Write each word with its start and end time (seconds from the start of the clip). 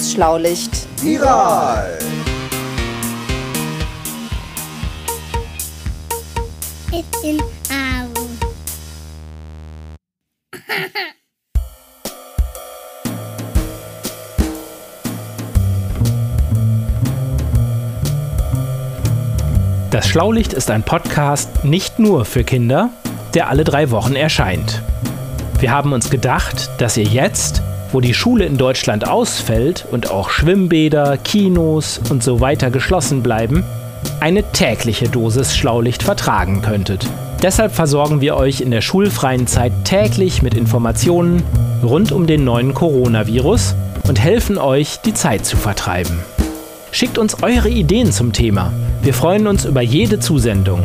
Das 0.00 0.12
Schlaulicht. 0.12 0.86
Viral. 1.02 1.98
It's 6.90 7.22
in 7.22 7.38
our 7.38 8.08
Das 19.90 20.08
Schlaulicht 20.08 20.54
ist 20.54 20.70
ein 20.70 20.82
Podcast 20.82 21.62
nicht 21.62 21.98
nur 21.98 22.24
für 22.24 22.42
Kinder, 22.42 22.88
der 23.34 23.50
alle 23.50 23.64
drei 23.64 23.90
Wochen 23.90 24.16
erscheint. 24.16 24.82
Wir 25.58 25.72
haben 25.72 25.92
uns 25.92 26.08
gedacht, 26.08 26.70
dass 26.78 26.96
ihr 26.96 27.04
jetzt, 27.04 27.60
wo 27.92 28.00
die 28.00 28.14
Schule 28.14 28.44
in 28.44 28.56
Deutschland 28.56 29.08
ausfällt 29.08 29.86
und 29.90 30.10
auch 30.10 30.30
Schwimmbäder, 30.30 31.16
Kinos 31.16 32.00
und 32.10 32.22
so 32.22 32.40
weiter 32.40 32.70
geschlossen 32.70 33.22
bleiben, 33.22 33.64
eine 34.20 34.42
tägliche 34.52 35.08
Dosis 35.08 35.56
Schlaulicht 35.56 36.02
vertragen 36.02 36.62
könntet. 36.62 37.06
Deshalb 37.42 37.72
versorgen 37.72 38.20
wir 38.20 38.36
euch 38.36 38.60
in 38.60 38.70
der 38.70 38.82
schulfreien 38.82 39.46
Zeit 39.46 39.72
täglich 39.84 40.42
mit 40.42 40.54
Informationen 40.54 41.42
rund 41.82 42.12
um 42.12 42.26
den 42.26 42.44
neuen 42.44 42.74
Coronavirus 42.74 43.74
und 44.06 44.20
helfen 44.20 44.58
euch, 44.58 45.00
die 45.00 45.14
Zeit 45.14 45.46
zu 45.46 45.56
vertreiben. 45.56 46.18
Schickt 46.92 47.18
uns 47.18 47.42
eure 47.42 47.68
Ideen 47.68 48.12
zum 48.12 48.32
Thema. 48.32 48.72
Wir 49.02 49.14
freuen 49.14 49.46
uns 49.46 49.64
über 49.64 49.80
jede 49.80 50.18
Zusendung. 50.18 50.82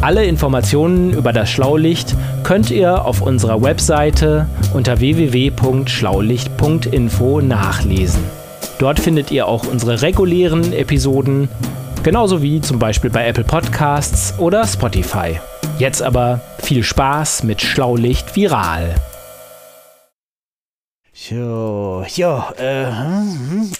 Alle 0.00 0.24
Informationen 0.24 1.12
über 1.12 1.32
das 1.32 1.50
Schlaulicht 1.50 2.14
könnt 2.44 2.70
ihr 2.70 3.04
auf 3.04 3.20
unserer 3.20 3.60
Webseite 3.62 4.46
unter 4.72 5.00
www.schlaulicht.info 5.00 7.40
nachlesen. 7.40 8.22
Dort 8.78 9.00
findet 9.00 9.32
ihr 9.32 9.48
auch 9.48 9.66
unsere 9.66 10.00
regulären 10.00 10.72
Episoden, 10.72 11.48
genauso 12.04 12.42
wie 12.42 12.60
zum 12.60 12.78
Beispiel 12.78 13.10
bei 13.10 13.26
Apple 13.26 13.42
Podcasts 13.42 14.34
oder 14.38 14.64
Spotify. 14.68 15.40
Jetzt 15.78 16.00
aber 16.00 16.42
viel 16.62 16.84
Spaß 16.84 17.42
mit 17.42 17.60
Schlaulicht 17.60 18.36
viral. 18.36 18.94
So, 21.12 22.04
so, 22.08 22.44
äh, 22.56 22.86
hm, 22.86 23.50
hm. 23.50 23.72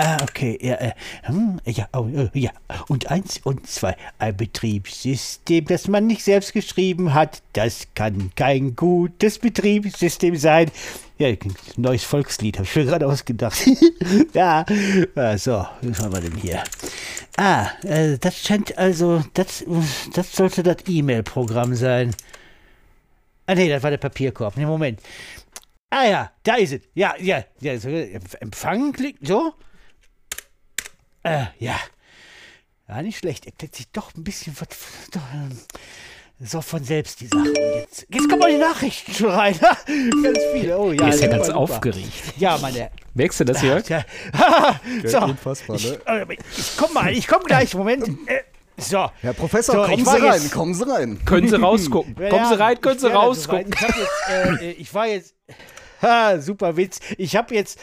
Ah, 0.00 0.16
okay, 0.22 0.56
ja, 0.62 0.76
äh, 0.76 0.92
hm, 1.24 1.60
ja, 1.64 1.88
oh, 1.92 2.06
äh, 2.06 2.30
ja. 2.32 2.52
Und 2.86 3.10
eins 3.10 3.40
und 3.42 3.66
zwei. 3.66 3.96
Ein 4.20 4.36
Betriebssystem, 4.36 5.64
das 5.64 5.88
man 5.88 6.06
nicht 6.06 6.22
selbst 6.22 6.52
geschrieben 6.52 7.14
hat, 7.14 7.42
das 7.54 7.88
kann 7.96 8.30
kein 8.36 8.76
gutes 8.76 9.40
Betriebssystem 9.40 10.36
sein. 10.36 10.70
Ja, 11.18 11.34
neues 11.76 12.04
Volkslied, 12.04 12.58
habe 12.58 12.68
ich 12.68 12.76
mir 12.76 12.84
gerade 12.84 13.08
ausgedacht. 13.08 13.58
ja, 14.34 14.64
ah, 15.16 15.36
so, 15.36 15.66
was 15.82 15.98
haben 16.00 16.12
wir 16.12 16.20
denn 16.20 16.36
hier? 16.36 16.62
Ah, 17.36 17.66
äh, 17.82 18.18
das 18.18 18.38
scheint 18.38 18.78
also, 18.78 19.24
das, 19.34 19.64
das 20.14 20.30
sollte 20.30 20.62
das 20.62 20.76
E-Mail-Programm 20.86 21.74
sein. 21.74 22.14
Ah, 23.46 23.56
nee, 23.56 23.68
das 23.68 23.82
war 23.82 23.90
der 23.90 23.98
Papierkorb. 23.98 24.56
Nee, 24.56 24.66
Moment. 24.66 25.00
Ah 25.90 26.04
ja, 26.04 26.30
da 26.44 26.54
ist 26.54 26.72
es. 26.72 26.82
Ja, 26.94 27.14
ja, 27.18 27.42
ja. 27.60 27.72
Empfangen 28.40 28.92
klicken, 28.92 29.26
so. 29.26 29.54
Äh, 31.22 31.44
ja. 31.58 31.76
Ja, 32.88 33.02
nicht 33.02 33.18
schlecht. 33.18 33.46
Erklärt 33.46 33.74
sich 33.74 33.90
doch 33.92 34.14
ein 34.14 34.24
bisschen. 34.24 34.56
Doch, 35.12 35.20
ähm, 35.34 35.58
so 36.40 36.60
von 36.62 36.82
selbst 36.84 37.20
die 37.20 37.26
Sache. 37.26 37.52
Jetzt, 37.80 38.06
jetzt 38.08 38.28
kommen 38.28 38.38
mal 38.38 38.50
die 38.50 38.56
Nachrichten 38.58 39.12
schon 39.12 39.30
rein. 39.30 39.58
ganz 39.58 40.38
viele. 40.52 40.78
Oh 40.78 40.92
ja. 40.92 41.08
Ist 41.08 41.20
ja 41.20 41.28
ganz 41.28 41.48
aufgeregt. 41.50 42.12
Ja, 42.36 42.56
meine. 42.58 42.90
Merkst 43.14 43.40
du 43.40 43.44
das, 43.44 43.60
Jörg? 43.62 43.86
Ja. 43.88 44.04
so. 45.04 45.18
Unfassbar, 45.20 45.76
Ich, 45.76 45.90
ne? 45.90 45.98
äh, 46.06 46.26
ich 46.56 46.76
komm 46.76 46.92
mal, 46.94 47.12
ich 47.12 47.26
komm 47.26 47.42
gleich. 47.42 47.74
Moment. 47.74 48.08
Äh, 48.26 48.42
so. 48.76 49.10
Herr 49.20 49.32
Professor, 49.32 49.74
So, 49.74 49.82
kommen 49.82 49.98
ich 49.98 50.04
Sie 50.08 50.10
rein, 50.16 50.32
jetzt- 50.42 50.52
kommen 50.52 50.74
Sie 50.74 50.88
rein. 50.88 51.20
Können 51.24 51.48
Sie 51.48 51.56
rausgucken. 51.60 52.14
Ja, 52.20 52.28
Kommen 52.30 52.46
Sie 52.48 52.58
rein, 52.58 52.80
können 52.80 52.94
ich 52.94 53.00
Sie 53.02 53.08
rausgucken. 53.12 53.72
soweit. 53.76 53.90
Ich, 53.90 53.96
jetzt, 53.98 54.60
äh, 54.62 54.64
äh, 54.68 54.70
ich 54.72 54.94
war 54.94 55.06
jetzt. 55.08 55.34
Ha, 56.00 56.38
super 56.40 56.76
Witz. 56.76 57.00
Ich 57.16 57.34
habe 57.34 57.52
jetzt. 57.56 57.80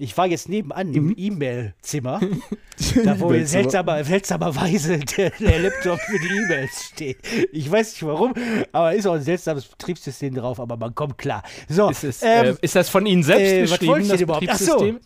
Ich 0.00 0.16
war 0.16 0.26
jetzt 0.28 0.48
nebenan 0.48 0.94
im 0.94 1.12
E-Mail-Zimmer, 1.16 2.20
da 3.04 3.18
wo 3.18 3.30
E-Mail-Zimmer. 3.30 3.46
seltsamer, 3.46 4.04
seltsamerweise 4.04 4.98
der, 5.16 5.30
der 5.30 5.58
Laptop 5.58 5.98
für 5.98 6.18
die 6.20 6.36
E-Mails 6.36 6.84
steht. 6.84 7.18
Ich 7.52 7.68
weiß 7.68 7.94
nicht 7.94 8.04
warum, 8.04 8.32
aber 8.70 8.94
ist 8.94 9.06
auch 9.06 9.14
ein 9.14 9.22
seltsames 9.22 9.66
Betriebssystem 9.66 10.34
drauf, 10.34 10.60
aber 10.60 10.76
man 10.76 10.94
kommt 10.94 11.18
klar. 11.18 11.42
So, 11.68 11.90
Ist, 11.90 12.04
es, 12.04 12.22
ähm, 12.22 12.46
äh, 12.46 12.54
ist 12.60 12.76
das 12.76 12.88
von 12.88 13.06
Ihnen 13.06 13.24
selbst 13.24 13.52
äh, 13.52 13.60
geschrieben, 13.62 14.08
das 14.08 14.20
überhaupt? 14.20 14.46
Ach 14.48 14.56
so. 14.56 14.78
Betriebssystem? 14.78 15.00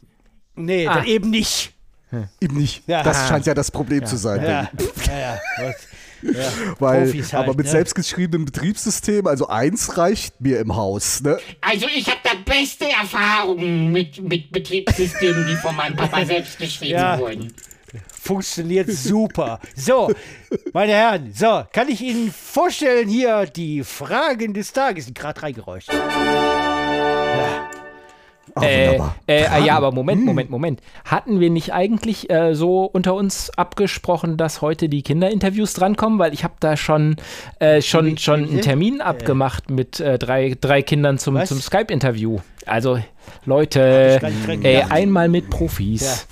nee, 0.56 0.86
ah. 0.86 0.96
dann 0.96 1.06
eben 1.06 1.30
nicht. 1.30 1.72
Ihm 2.40 2.54
nicht. 2.54 2.86
Ja. 2.86 3.02
Das 3.02 3.28
scheint 3.28 3.46
ja 3.46 3.54
das 3.54 3.70
Problem 3.70 4.04
zu 4.04 4.16
sein. 4.16 4.42
Ja, 4.42 4.70
ja, 5.06 5.18
ja. 5.18 5.72
Ja. 6.22 6.48
Weil, 6.78 7.04
Profis 7.04 7.32
halt, 7.32 7.48
aber 7.48 7.56
mit 7.56 7.66
ne? 7.66 7.72
selbstgeschriebenem 7.72 8.44
Betriebssystem, 8.46 9.26
also 9.26 9.48
eins 9.48 9.96
reicht 9.96 10.40
mir 10.40 10.60
im 10.60 10.74
Haus. 10.76 11.20
Ne? 11.22 11.38
Also 11.60 11.86
ich 11.94 12.06
habe 12.06 12.18
da 12.22 12.30
beste 12.44 12.86
Erfahrungen 12.88 13.90
mit, 13.92 14.20
mit 14.22 14.50
Betriebssystemen, 14.52 15.46
die 15.46 15.56
von 15.56 15.74
meinem 15.76 15.96
Papa 15.96 16.24
selbst 16.24 16.58
geschrieben 16.58 16.92
Ja. 16.92 17.18
wurden. 17.18 17.52
Funktioniert 18.22 18.90
super. 18.90 19.60
So, 19.74 20.12
meine 20.72 20.92
Herren, 20.92 21.32
so, 21.34 21.64
kann 21.72 21.88
ich 21.88 22.00
Ihnen 22.00 22.32
vorstellen, 22.32 23.08
hier 23.08 23.46
die 23.46 23.82
Fragen 23.84 24.54
des 24.54 24.72
Tages 24.72 25.06
sind 25.06 25.18
gerade 25.18 25.42
reingeräuscht. 25.42 25.90
Ah, 28.54 28.62
Äh, 28.64 28.96
äh, 29.26 29.46
ah, 29.46 29.58
ja, 29.58 29.76
aber 29.76 29.92
Moment, 29.92 30.24
Moment, 30.24 30.50
Moment. 30.50 30.80
Hatten 31.04 31.40
wir 31.40 31.48
nicht 31.48 31.72
eigentlich 31.72 32.28
äh, 32.30 32.54
so 32.54 32.84
unter 32.84 33.14
uns 33.14 33.50
abgesprochen, 33.56 34.36
dass 34.36 34.60
heute 34.60 34.88
die 34.88 35.02
Kinderinterviews 35.02 35.72
drankommen? 35.74 36.18
Weil 36.18 36.34
ich 36.34 36.44
habe 36.44 36.54
da 36.60 36.76
schon, 36.76 37.16
äh, 37.60 37.80
schon, 37.80 38.18
schon 38.18 38.44
einen 38.44 38.60
Termin 38.60 39.00
abgemacht 39.00 39.70
mit 39.70 40.00
äh, 40.00 40.18
drei, 40.18 40.56
drei 40.60 40.82
Kindern 40.82 41.18
zum, 41.18 41.34
Was? 41.36 41.48
zum 41.48 41.60
Skype-Interview. 41.60 42.40
Also, 42.66 42.98
Leute, 43.46 44.20
äh, 44.62 44.82
einmal 44.82 45.28
mit 45.28 45.48
Profis. 45.48 46.26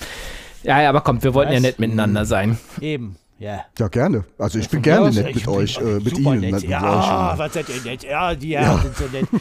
Ja, 0.62 0.82
ja, 0.82 0.90
aber 0.90 1.00
kommt, 1.00 1.22
wir 1.24 1.32
wollten 1.32 1.52
ja 1.52 1.56
Was? 1.56 1.62
nett 1.62 1.78
miteinander 1.80 2.26
sein. 2.26 2.58
Eben, 2.80 3.16
ja. 3.38 3.60
Ja, 3.78 3.88
gerne. 3.88 4.24
Also 4.36 4.58
ich 4.58 4.68
bin 4.68 4.82
gerne 4.82 5.08
Ja, 5.10 5.22
nett 5.22 5.34
mit 5.34 5.48
euch, 5.48 5.78
äh, 5.78 5.84
mit 5.84 6.16
super 6.16 6.34
Ihnen. 6.34 6.50
Nett. 6.50 6.64
Ja, 6.64 7.32
euch. 7.32 7.38
was 7.38 7.54
seid 7.54 7.66
ihr 7.70 7.80
nett? 7.90 8.02
Ja, 8.02 8.34
die 8.34 8.58
Herren 8.58 8.80
sind 8.82 8.96
so 8.96 9.04
nett. 9.06 9.26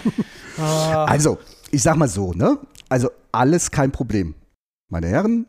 Also, 0.62 1.38
ich 1.72 1.84
sag 1.84 1.96
mal 1.98 2.08
so, 2.08 2.34
ne? 2.34 2.58
Also 2.90 3.10
alles 3.32 3.72
kein 3.72 3.92
Problem. 3.92 4.36
Meine 4.90 5.08
Herren, 5.08 5.46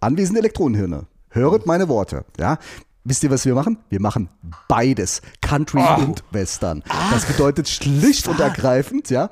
anwesende 0.00 0.40
Elektronenhirne, 0.40 1.06
höret 1.30 1.66
meine 1.66 1.88
Worte, 1.88 2.24
ja? 2.38 2.58
Wisst 3.06 3.22
ihr, 3.22 3.30
was 3.30 3.44
wir 3.44 3.54
machen? 3.54 3.76
Wir 3.90 4.00
machen 4.00 4.30
beides, 4.68 5.20
Country 5.42 5.82
und 5.98 6.24
Western. 6.30 6.82
Das 7.10 7.26
bedeutet 7.26 7.68
schlicht 7.68 8.26
und 8.28 8.40
ergreifend, 8.40 9.10
ja? 9.10 9.30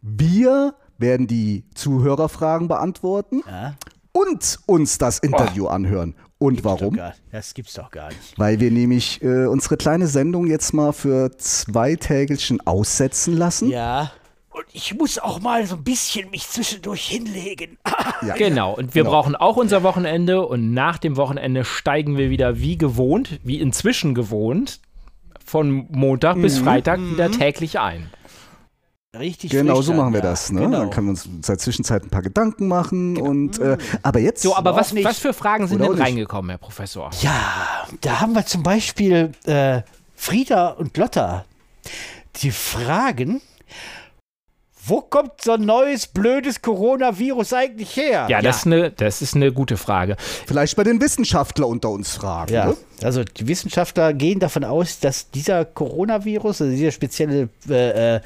Wir 0.00 0.74
werden 0.98 1.26
die 1.26 1.64
Zuhörerfragen 1.74 2.68
beantworten 2.68 3.42
Ja. 3.46 3.74
und 4.12 4.58
uns 4.66 4.98
das 4.98 5.18
Interview 5.18 5.66
anhören. 5.66 6.14
Und 6.38 6.64
warum? 6.64 6.94
Gar- 6.96 7.14
Das 7.30 7.54
gibt's 7.54 7.74
doch 7.74 7.90
gar 7.90 8.08
nicht. 8.08 8.38
Weil 8.38 8.58
wir 8.60 8.70
nämlich 8.70 9.22
äh, 9.22 9.46
unsere 9.46 9.76
kleine 9.76 10.06
Sendung 10.06 10.46
jetzt 10.46 10.72
mal 10.72 10.92
für 10.92 11.36
zwei 11.38 11.94
Tägelchen 11.96 12.60
aussetzen 12.66 13.36
lassen. 13.36 13.68
Ja. 13.68 14.10
Und 14.52 14.64
ich 14.72 14.94
muss 14.94 15.18
auch 15.18 15.40
mal 15.40 15.66
so 15.66 15.76
ein 15.76 15.84
bisschen 15.84 16.30
mich 16.30 16.46
zwischendurch 16.48 17.06
hinlegen. 17.06 17.78
Ja. 18.24 18.34
Genau, 18.34 18.72
und 18.72 18.94
wir 18.94 19.02
Genau. 19.02 19.14
brauchen 19.16 19.34
auch 19.34 19.56
unser 19.56 19.82
Wochenende 19.82 20.46
und 20.46 20.72
nach 20.72 20.98
dem 20.98 21.16
Wochenende 21.16 21.64
steigen 21.64 22.16
wir 22.16 22.30
wieder 22.30 22.60
wie 22.60 22.78
gewohnt, 22.78 23.40
wie 23.42 23.58
inzwischen 23.60 24.14
gewohnt, 24.14 24.78
von 25.44 25.88
Montag 25.90 26.40
bis 26.40 26.60
Mhm. 26.60 26.64
Freitag 26.64 27.00
wieder 27.00 27.32
täglich 27.32 27.80
ein. 27.80 28.10
Richtig 29.18 29.50
Genau 29.50 29.82
so 29.82 29.92
machen 29.92 30.12
wir 30.12 30.20
ja. 30.20 30.26
das. 30.30 30.52
Ne? 30.52 30.60
Genau. 30.60 30.78
Dann 30.78 30.90
können 30.90 31.06
wir 31.08 31.10
uns 31.10 31.26
in 31.26 31.42
der 31.42 31.58
Zwischenzeit 31.58 32.04
ein 32.04 32.10
paar 32.10 32.22
Gedanken 32.22 32.68
machen. 32.68 33.16
Und, 33.18 33.58
äh, 33.58 33.76
aber 34.04 34.20
jetzt. 34.20 34.42
So, 34.42 34.54
aber 34.56 34.76
was, 34.76 34.92
nicht. 34.92 35.04
was 35.04 35.18
für 35.18 35.32
Fragen 35.34 35.66
sind 35.66 35.80
Oder 35.82 35.94
denn 35.94 36.02
reingekommen, 36.02 36.48
Herr 36.50 36.58
Professor? 36.58 37.10
Ja, 37.22 37.86
da 38.02 38.20
haben 38.20 38.34
wir 38.34 38.46
zum 38.46 38.62
Beispiel 38.62 39.32
äh, 39.46 39.82
Frieda 40.14 40.68
und 40.68 40.96
Lotta. 40.96 41.44
Die 42.36 42.52
fragen, 42.52 43.42
wo 44.84 45.00
kommt 45.00 45.40
so 45.42 45.52
ein 45.52 45.62
neues, 45.62 46.06
blödes 46.06 46.60
Coronavirus 46.62 47.52
eigentlich 47.52 47.96
her? 47.96 48.26
Ja, 48.28 48.40
Das, 48.42 48.58
ist 48.58 48.66
eine, 48.66 48.90
das 48.90 49.22
ist 49.22 49.36
eine 49.36 49.52
gute 49.52 49.76
Frage. 49.76 50.16
vielleicht 50.46 50.76
bei 50.76 50.84
den 50.84 51.00
Wissenschaftlern 51.00 51.68
unter 51.68 51.90
uns 51.90 52.16
fragen. 52.16 52.52
Ja, 52.52 52.66
Ne? 52.66 52.76
also 53.02 53.24
die 53.24 53.48
Wissenschaftler 53.48 54.12
gehen 54.12 54.38
davon 54.38 54.62
aus, 54.64 55.00
dass 55.00 55.30
dieser 55.30 55.64
Coronavirus, 55.64 56.62
also 56.62 56.72
dieser 56.72 56.92
spezielle, 56.92 57.48
äh, 57.68 58.16
äh, 58.16 58.20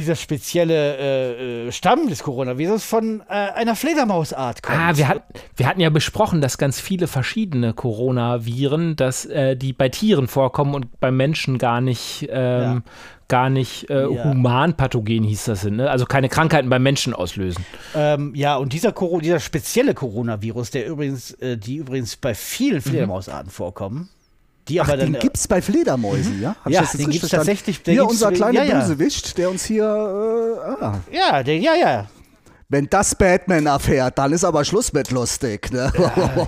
dieser 0.00 0.16
spezielle 0.16 0.96
äh, 0.96 1.68
äh, 1.68 1.72
Stamm 1.72 2.08
des 2.08 2.22
Coronavirus 2.24 2.82
von 2.84 3.20
äh, 3.28 3.32
einer 3.32 3.76
Fledermausart 3.76 4.62
kommt. 4.62 4.78
Ah, 4.78 4.96
wir, 4.96 5.08
hat, 5.08 5.22
wir 5.56 5.66
hatten 5.68 5.80
ja 5.80 5.90
besprochen, 5.90 6.40
dass 6.40 6.58
ganz 6.58 6.80
viele 6.80 7.06
verschiedene 7.06 7.72
Coronaviren, 7.72 8.96
dass 8.96 9.26
äh, 9.26 9.56
die 9.56 9.72
bei 9.72 9.88
Tieren 9.88 10.26
vorkommen 10.28 10.74
und 10.74 10.98
beim 11.00 11.16
Menschen 11.16 11.58
gar 11.58 11.80
nicht 11.80 12.26
ähm, 12.30 12.82
gar 13.28 13.50
nicht 13.50 13.90
äh, 13.90 14.06
Ja. 14.08 14.24
humanpathogen 14.24 15.24
hieß 15.24 15.44
das, 15.46 15.64
ne? 15.64 15.90
also 15.90 16.06
keine 16.06 16.28
Krankheiten 16.28 16.68
beim 16.68 16.82
Menschen 16.82 17.12
auslösen. 17.14 17.64
Ähm, 17.94 18.34
ja, 18.34 18.56
und 18.56 18.72
dieser, 18.72 18.92
Coro 18.92 19.20
dieser 19.20 19.40
spezielle 19.40 19.94
Coronavirus, 19.94 20.70
der 20.70 20.86
übrigens, 20.86 21.32
äh, 21.34 21.56
die 21.56 21.76
übrigens 21.76 22.16
bei 22.16 22.34
vielen 22.34 22.80
Fledermausarten 22.80 23.50
vorkommen, 23.50 24.08
die 24.68 24.80
Ach, 24.80 24.88
aber 24.88 24.96
dann. 24.96 25.12
den 25.12 25.20
gibt's 25.20 25.46
bei 25.46 25.62
Fledermäusen, 25.62 26.42
ja? 26.42 26.56
Hab 26.60 26.66
ich 26.66 26.74
Ja, 26.74 26.82
den 26.82 26.98
gibt's 27.10 27.18
verstanden? 27.20 27.46
tatsächlich, 27.46 27.80
Hier 27.84 28.04
unser 28.06 28.32
kleiner 28.32 28.64
ja, 28.64 28.64
ja. 28.64 28.80
Bösewicht, 28.80 29.38
der 29.38 29.50
uns 29.50 29.64
hier, 29.64 29.84
äh, 29.84 30.84
ah. 30.84 31.00
ja, 31.12 31.42
der, 31.42 31.58
ja, 31.58 31.74
ja. 31.74 32.06
Wenn 32.68 32.88
das 32.90 33.14
Batman 33.14 33.66
erfährt, 33.66 34.18
dann 34.18 34.32
ist 34.32 34.42
aber 34.44 34.64
Schluss 34.64 34.92
mit 34.92 35.12
lustig, 35.12 35.70
ne? 35.72 35.92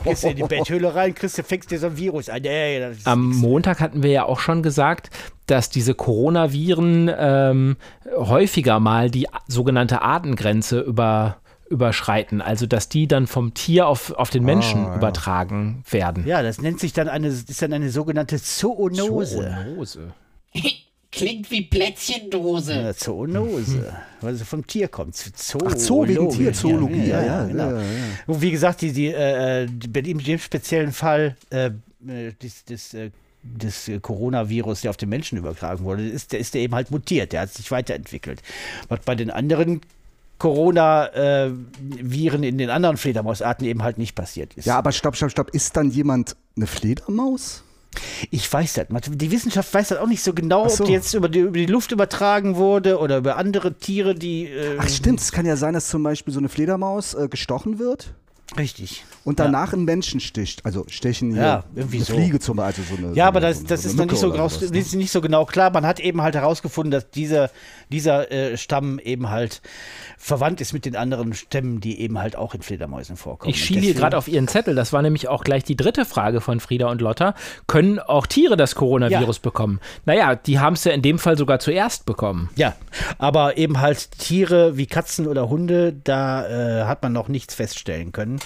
Gehst 0.03 0.25
du 0.25 0.29
in 0.31 0.37
die 0.37 0.43
Betthöhle 0.49 0.93
rein, 0.93 1.15
kriegst 1.15 1.38
du, 1.38 1.44
fängst 1.44 1.70
dir 1.70 1.79
so 1.79 1.87
ein 1.87 1.97
Virus 1.97 2.29
an. 2.29 2.44
Ey, 2.44 2.93
Am. 3.05 3.31
Montag 3.37 3.79
hatten 3.81 4.03
wir 4.03 4.11
ja 4.11 4.25
auch 4.25 4.41
schon 4.41 4.65
gesagt, 4.65 5.11
dass 5.47 5.70
diese 5.70 5.94
Coronaviren 5.94 7.09
ähm, 7.17 7.76
häufiger 8.17 8.81
mal 8.81 9.11
die 9.11 9.29
sogenannte 9.47 10.03
Artengrenze 10.03 10.81
über, 10.81 11.37
überschreiten. 11.70 12.41
Also 12.43 12.67
dass 12.67 12.88
die 12.88 13.06
dann 13.06 13.29
vom 13.29 13.55
Tier 13.55 13.87
auf, 13.87 14.11
auf 14.11 14.31
den 14.31 14.43
Menschen 14.44 14.87
Ah, 14.87 14.88
ja. 14.91 14.97
übertragen 14.97 15.85
werden. 15.88 16.26
Ja, 16.26 16.43
das 16.43 16.61
nennt 16.61 16.81
sich 16.81 16.93
dann 16.93 17.09
eine, 17.09 17.29
ist 17.29 17.62
dann 17.62 17.73
eine 17.73 17.91
sogenannte 17.91 18.43
Zoonose. 18.43 19.55
Zoonose. 19.65 20.12
Klingt 21.19 21.50
wie 21.50 21.62
Plätzchendose. 21.62 22.75
Ja, 22.75 22.94
Zoonose, 22.94 23.93
weil 24.20 24.35
sie 24.35 24.44
vom 24.44 24.67
Tier 24.67 24.88
kommt. 24.88 25.17
Zoo, 25.17 25.59
Ach, 25.67 25.76
Zoo 25.76 26.06
wegen 26.06 26.31
Tier, 26.31 26.53
Zoologie, 26.53 27.09
ja, 27.09 27.23
ja, 27.23 27.44
genau. 27.44 27.70
ja, 27.70 27.81
ja. 27.81 27.85
Und 28.26 28.41
wie 28.41 28.50
gesagt, 28.50 28.81
die, 28.81 28.93
die, 28.93 29.09
äh, 29.09 29.67
die, 29.67 29.88
bei 29.88 30.03
dem, 30.03 30.23
dem 30.23 30.38
speziellen 30.38 30.93
Fall 30.93 31.37
äh, 31.50 31.70
äh, 32.06 32.32
des, 32.43 32.65
des, 32.65 32.94
äh, 32.94 33.11
des 33.43 33.88
äh, 33.88 34.00
Coronavirus, 34.00 34.82
der 34.82 34.91
auf 34.91 34.97
den 34.97 35.09
Menschen 35.09 35.38
übertragen 35.38 35.85
wurde, 35.85 36.06
ist, 36.06 36.32
der 36.32 36.41
ist 36.41 36.55
der 36.55 36.62
eben 36.62 36.75
halt 36.75 36.91
mutiert, 36.91 37.32
der 37.32 37.43
hat 37.43 37.53
sich 37.53 37.70
weiterentwickelt. 37.70 38.43
Was 38.88 39.00
bei 39.00 39.15
den 39.15 39.31
anderen 39.31 39.81
Corona-Viren 40.38 42.43
in 42.44 42.59
den 42.59 42.70
anderen 42.70 42.97
Fledermausarten 42.97 43.67
eben 43.67 43.82
halt 43.82 43.99
nicht 43.99 44.15
passiert 44.15 44.55
ist. 44.55 44.67
Ja, 44.67 44.79
aber 44.79 44.93
stopp, 44.93 45.17
stopp, 45.17 45.32
stopp. 45.32 45.50
Ist 45.50 45.76
dann 45.76 45.91
jemand 45.91 46.37
eine 46.56 46.69
Fledermaus? 46.69 47.65
Ich 48.31 48.53
weiß 48.53 48.75
das. 48.75 48.87
Die 49.09 49.31
Wissenschaft 49.31 49.73
weiß 49.73 49.89
das 49.89 49.99
auch 49.99 50.06
nicht 50.06 50.23
so 50.23 50.33
genau, 50.35 50.69
so. 50.69 50.85
ob 50.85 50.89
die 50.89 50.93
jetzt 50.93 51.15
über 51.15 51.29
die, 51.29 51.41
über 51.41 51.59
die 51.59 51.67
Luft 51.67 51.93
übertragen 51.93 52.56
wurde 52.56 52.99
oder 52.99 53.19
über 53.19 53.37
andere 53.37 53.75
Tiere, 53.75 54.15
die. 54.15 54.47
Äh, 54.47 54.77
Ach 54.79 54.89
stimmt, 54.89 55.21
es 55.21 55.33
kann 55.33 55.47
ja 55.47 55.56
sein, 55.56 55.75
dass 55.75 55.89
zum 55.89 56.03
Beispiel 56.03 56.33
so 56.33 56.41
eine 56.41 56.49
Fledermaus 56.49 57.15
äh, 57.15 57.29
gestochen 57.29 57.79
wird 57.79 58.15
Richtig. 58.56 59.05
und 59.25 59.41
danach 59.41 59.75
einen 59.75 59.85
Menschen 59.85 60.21
sticht. 60.21 60.65
Also 60.65 60.85
stechen 60.89 61.33
hier 61.35 61.43
Ja, 61.43 61.65
irgendwie 61.75 61.97
eine 61.97 62.05
so. 62.06 62.15
Fliege 62.15 62.41
zum 62.41 62.56
Beispiel. 62.56 62.83
Also 62.85 62.97
so 63.03 63.06
eine, 63.09 63.15
Ja, 63.17 63.27
aber 63.29 63.41
das, 63.41 63.56
so 63.56 63.61
eine- 63.61 63.69
das 63.69 63.83
so 63.83 63.89
ist 63.91 63.97
noch 63.97 64.06
nicht 64.06 64.17
so, 64.19 64.29
raus, 64.29 64.55
sowas, 64.55 64.71
ne? 64.71 64.79
ist 64.79 64.95
nicht 64.95 65.11
so 65.12 65.21
genau 65.21 65.45
klar. 65.45 65.71
Man 65.71 65.85
hat 65.85 66.00
eben 66.00 66.23
halt 66.23 66.35
herausgefunden, 66.35 66.91
dass 66.91 67.11
dieser, 67.11 67.50
dieser 67.93 68.33
äh, 68.33 68.56
Stamm 68.56 68.99
eben 68.99 69.29
halt 69.29 69.61
verwandt 70.17 70.62
ist 70.62 70.73
mit 70.73 70.87
den 70.87 70.97
anderen 70.97 71.35
Stämmen, 71.35 71.81
die 71.81 72.00
eben 72.00 72.19
halt 72.19 72.37
auch 72.37 72.55
in 72.55 72.62
Fledermäusen 72.62 73.17
vorkommen. 73.17 73.50
Ich 73.50 73.62
schiele 73.62 73.81
hier 73.83 73.95
gerade 73.95 74.17
auf 74.17 74.29
Ihren 74.29 74.49
Zettel. 74.49 74.75
Das 74.75 74.93
war 74.94 75.03
nämlich 75.03 75.29
auch 75.29 75.44
gleich 75.44 75.62
die 75.65 75.77
dritte 75.77 76.06
Frage 76.06 76.41
von 76.41 76.59
Frieda 76.61 76.89
und 76.91 77.03
Lotta. 77.03 77.35
Können 77.67 77.99
auch 77.99 78.27
Tiere 78.27 78.56
das 78.56 78.75
Coronavirus 78.77 79.37
Ja. 79.37 79.43
bekommen? 79.43 79.79
Naja, 80.06 80.35
die 80.37 80.59
haben 80.59 80.73
es 80.73 80.85
ja 80.85 80.93
in 80.93 81.03
dem 81.03 81.19
Fall 81.19 81.37
sogar 81.37 81.59
zuerst 81.61 82.06
bekommen. 82.06 82.49
Ja, 82.56 82.75
aber 83.19 83.59
eben 83.59 83.79
halt 83.81 84.11
Tiere 84.12 84.79
wie 84.79 84.87
Katzen 84.87 85.27
oder 85.27 85.51
Hunde, 85.51 85.93
da 86.05 86.47
äh, 86.83 86.85
hat 86.87 87.03
man 87.03 87.12
noch 87.12 87.29
nichts 87.29 87.55
feststellen 87.55 88.12
können. 88.12 88.38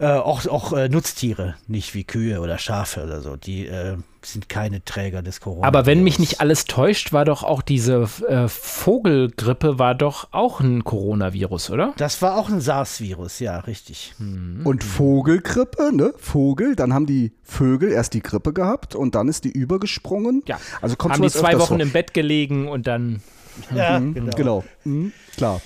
Äh, 0.00 0.06
auch 0.12 0.46
auch 0.46 0.72
äh, 0.74 0.88
Nutztiere, 0.88 1.56
nicht 1.66 1.92
wie 1.92 2.04
Kühe 2.04 2.40
oder 2.40 2.56
Schafe 2.58 3.02
oder 3.02 3.20
so, 3.20 3.34
die 3.34 3.66
äh, 3.66 3.96
sind 4.22 4.48
keine 4.48 4.84
Träger 4.84 5.22
des 5.22 5.40
Corona. 5.40 5.66
Aber 5.66 5.86
wenn 5.86 6.04
mich 6.04 6.20
nicht 6.20 6.40
alles 6.40 6.66
täuscht, 6.66 7.12
war 7.12 7.24
doch 7.24 7.42
auch 7.42 7.62
diese 7.62 8.08
äh, 8.28 8.46
Vogelgrippe 8.46 9.80
war 9.80 9.96
doch 9.96 10.28
auch 10.30 10.60
ein 10.60 10.84
Coronavirus, 10.84 11.70
oder? 11.70 11.94
Das 11.96 12.22
war 12.22 12.36
auch 12.36 12.48
ein 12.48 12.60
SARS-Virus, 12.60 13.40
ja, 13.40 13.58
richtig. 13.58 14.14
Und 14.20 14.84
Vogelgrippe, 14.84 15.90
ne? 15.92 16.14
Vogel, 16.16 16.76
dann 16.76 16.94
haben 16.94 17.06
die 17.06 17.32
Vögel 17.42 17.90
erst 17.90 18.14
die 18.14 18.22
Grippe 18.22 18.52
gehabt 18.52 18.94
und 18.94 19.16
dann 19.16 19.26
ist 19.26 19.42
die 19.44 19.50
übergesprungen. 19.50 20.44
Ja. 20.46 20.60
Also 20.80 20.94
kommt 20.94 21.14
haben 21.14 21.22
die 21.22 21.30
zwei 21.30 21.58
Wochen 21.58 21.66
vor. 21.74 21.80
im 21.80 21.90
Bett 21.90 22.14
gelegen 22.14 22.68
und 22.68 22.86
dann 22.86 23.20
Ja, 23.74 23.98
Mhm, 23.98 24.30
Genau, 24.36 24.62
Mhm, 24.84 25.12
klar. 25.36 25.60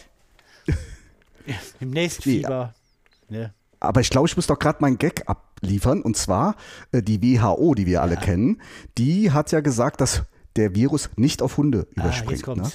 Demnächst 1.82 2.23
Fieber. 2.23 2.73
Ne? 3.32 3.52
Aber 3.81 4.00
ich 4.00 4.11
glaube, 4.11 4.29
ich 4.29 4.37
muss 4.37 4.46
doch 4.46 4.58
gerade 4.58 4.79
meinen 4.81 4.99
Gag 4.99 5.23
abliefern. 5.26 6.02
Und 6.02 6.17
zwar 6.17 6.55
äh, 6.93 7.02
die 7.02 7.20
WHO, 7.23 7.75
die 7.75 7.87
wir 7.87 8.00
alle 8.02 8.17
kennen, 8.17 8.61
die 8.99 9.32
hat 9.32 9.50
ja 9.50 9.61
gesagt, 9.61 10.00
dass 10.00 10.23
der 10.56 10.75
Virus 10.75 11.11
nicht 11.17 11.43
auf 11.43 11.56
Hunde 11.56 11.88
Ah, 11.99 12.06
jetzt 12.06 12.23
überspringt. 12.23 12.62
ne? 12.62 12.70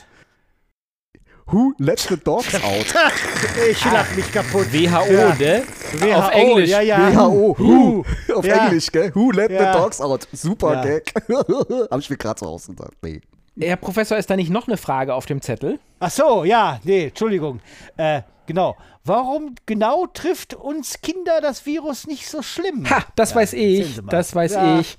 Who 1.49 1.71
let 1.77 1.99
the 1.99 2.17
dogs 2.17 2.53
out? 2.55 2.93
Ich 3.71 3.85
lach 3.85 4.13
mich 4.17 4.29
kapupt. 4.33 4.73
WHO, 4.73 5.13
Ja. 5.13 5.33
ne? 5.35 5.63
WHO, 5.93 6.13
Auf 6.15 6.31
Englisch. 6.31 6.69
Ja, 6.69 6.81
ja. 6.81 7.13
WHO, 7.15 7.55
who, 7.57 8.05
auf 8.35 8.45
Ja. 8.45 8.65
Englisch, 8.65 8.91
gell? 8.91 9.11
Who 9.15 9.31
let 9.31 9.49
Ja. 9.51 9.71
the 9.73 9.79
dogs 9.79 10.01
out? 10.01 10.27
Super 10.33 10.73
Ja. 10.73 10.81
Gag. 10.83 11.13
Hab 11.89 11.99
ich 11.99 12.09
mir 12.09 12.17
gerade 12.17 12.39
so 12.39 12.47
ausgedacht. 12.47 12.91
Nee. 13.01 13.21
Herr 13.59 13.77
Professor, 13.77 14.17
ist 14.17 14.29
da 14.29 14.35
nicht 14.35 14.49
noch 14.51 14.67
eine 14.67 14.75
Frage 14.77 15.13
auf 15.13 15.25
dem 15.25 15.41
Zettel? 15.41 15.79
Ach 15.99 16.11
so, 16.11 16.43
ja, 16.43 16.79
nee, 16.83 17.05
Entschuldigung. 17.07 17.59
Äh, 17.95 18.21
genau. 18.45 18.75
Warum 19.07 19.55
genau 19.65 20.05
trifft 20.07 20.53
uns 20.53 21.01
Kinder 21.01 21.39
das 21.41 21.65
Virus 21.65 22.07
nicht 22.07 22.27
so 22.29 22.41
schlimm? 22.41 22.89
Ha, 22.89 23.03
das 23.15 23.33
weiß 23.35 23.53
erzählen 23.53 23.81
ich, 23.89 24.01
das 24.09 24.35
weiß 24.35 24.53
Ja. 24.53 24.79
ich, 24.79 24.97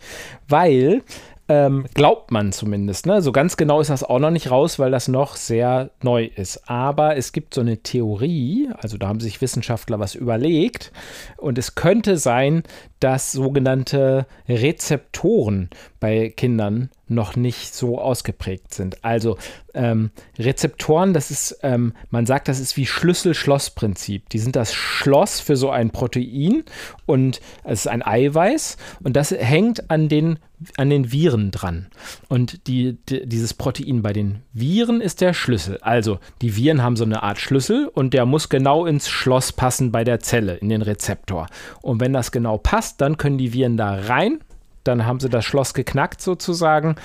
weil 0.48 1.02
ähm, 1.48 1.86
glaubt 1.94 2.30
man 2.30 2.52
zumindest. 2.52 3.06
Ne? 3.06 3.22
So 3.22 3.32
ganz 3.32 3.56
genau 3.56 3.80
ist 3.80 3.90
das 3.90 4.04
auch 4.04 4.18
noch 4.18 4.30
nicht 4.30 4.50
raus, 4.50 4.78
weil 4.78 4.90
das 4.90 5.08
noch 5.08 5.36
sehr 5.36 5.90
neu 6.02 6.24
ist. 6.24 6.68
Aber 6.68 7.16
es 7.16 7.32
gibt 7.32 7.54
so 7.54 7.62
eine 7.62 7.78
Theorie, 7.78 8.68
also 8.78 8.98
da 8.98 9.08
haben 9.08 9.20
sich 9.20 9.40
Wissenschaftler 9.40 9.98
was 9.98 10.14
überlegt 10.14 10.92
und 11.38 11.56
es 11.56 11.74
könnte 11.74 12.18
sein, 12.18 12.64
dass 13.00 13.32
sogenannte 13.32 14.26
Rezeptoren 14.48 15.70
bei 16.00 16.30
Kindern 16.30 16.90
noch 17.08 17.36
nicht 17.36 17.74
so 17.74 17.98
ausgeprägt 17.98 18.74
sind. 18.74 19.02
Also 19.04 19.38
ähm, 19.74 20.10
Rezeptoren, 20.38 21.14
das 21.14 21.30
ist, 21.30 21.58
ähm, 21.62 21.94
man 22.10 22.26
sagt, 22.26 22.48
das 22.48 22.60
ist 22.60 22.76
wie 22.76 22.86
Schlüssel-Schloss-Prinzip. 22.86 24.28
Die 24.28 24.38
sind 24.38 24.56
das 24.56 24.74
Schloss 24.74 25.40
für 25.40 25.56
so 25.56 25.70
ein 25.70 25.90
Protein 25.90 26.64
und 27.06 27.40
es 27.64 27.80
ist 27.80 27.88
ein 27.88 28.04
Eiweiß 28.04 28.76
und 29.02 29.16
das 29.16 29.30
hängt 29.30 29.90
an 29.90 30.08
den, 30.08 30.38
an 30.76 30.90
den 30.90 31.12
Viren 31.12 31.50
dran. 31.50 31.86
Und 32.28 32.66
die, 32.66 32.98
die, 33.08 33.26
dieses 33.26 33.54
Protein 33.54 34.02
bei 34.02 34.12
den 34.12 34.42
Viren 34.52 35.00
ist 35.00 35.20
der 35.20 35.32
Schlüssel. 35.32 35.78
Also 35.82 36.18
die 36.42 36.56
Viren 36.56 36.82
haben 36.82 36.96
so 36.96 37.04
eine 37.04 37.22
Art 37.22 37.38
Schlüssel 37.38 37.88
und 37.88 38.14
der 38.14 38.26
muss 38.26 38.48
genau 38.48 38.86
ins 38.86 39.08
Schloss 39.08 39.52
passen 39.52 39.92
bei 39.92 40.04
der 40.04 40.20
Zelle, 40.20 40.56
in 40.56 40.68
den 40.68 40.82
Rezeptor. 40.82 41.46
Und 41.82 42.00
wenn 42.00 42.12
das 42.12 42.32
genau 42.32 42.58
passt, 42.58 43.00
dann 43.00 43.16
können 43.16 43.38
die 43.38 43.52
Viren 43.52 43.76
da 43.76 43.94
rein 43.94 44.40
dann 44.88 45.06
haben 45.06 45.20
sie 45.20 45.28
das 45.28 45.44
Schloss 45.44 45.74
geknackt 45.74 46.20
sozusagen 46.20 46.96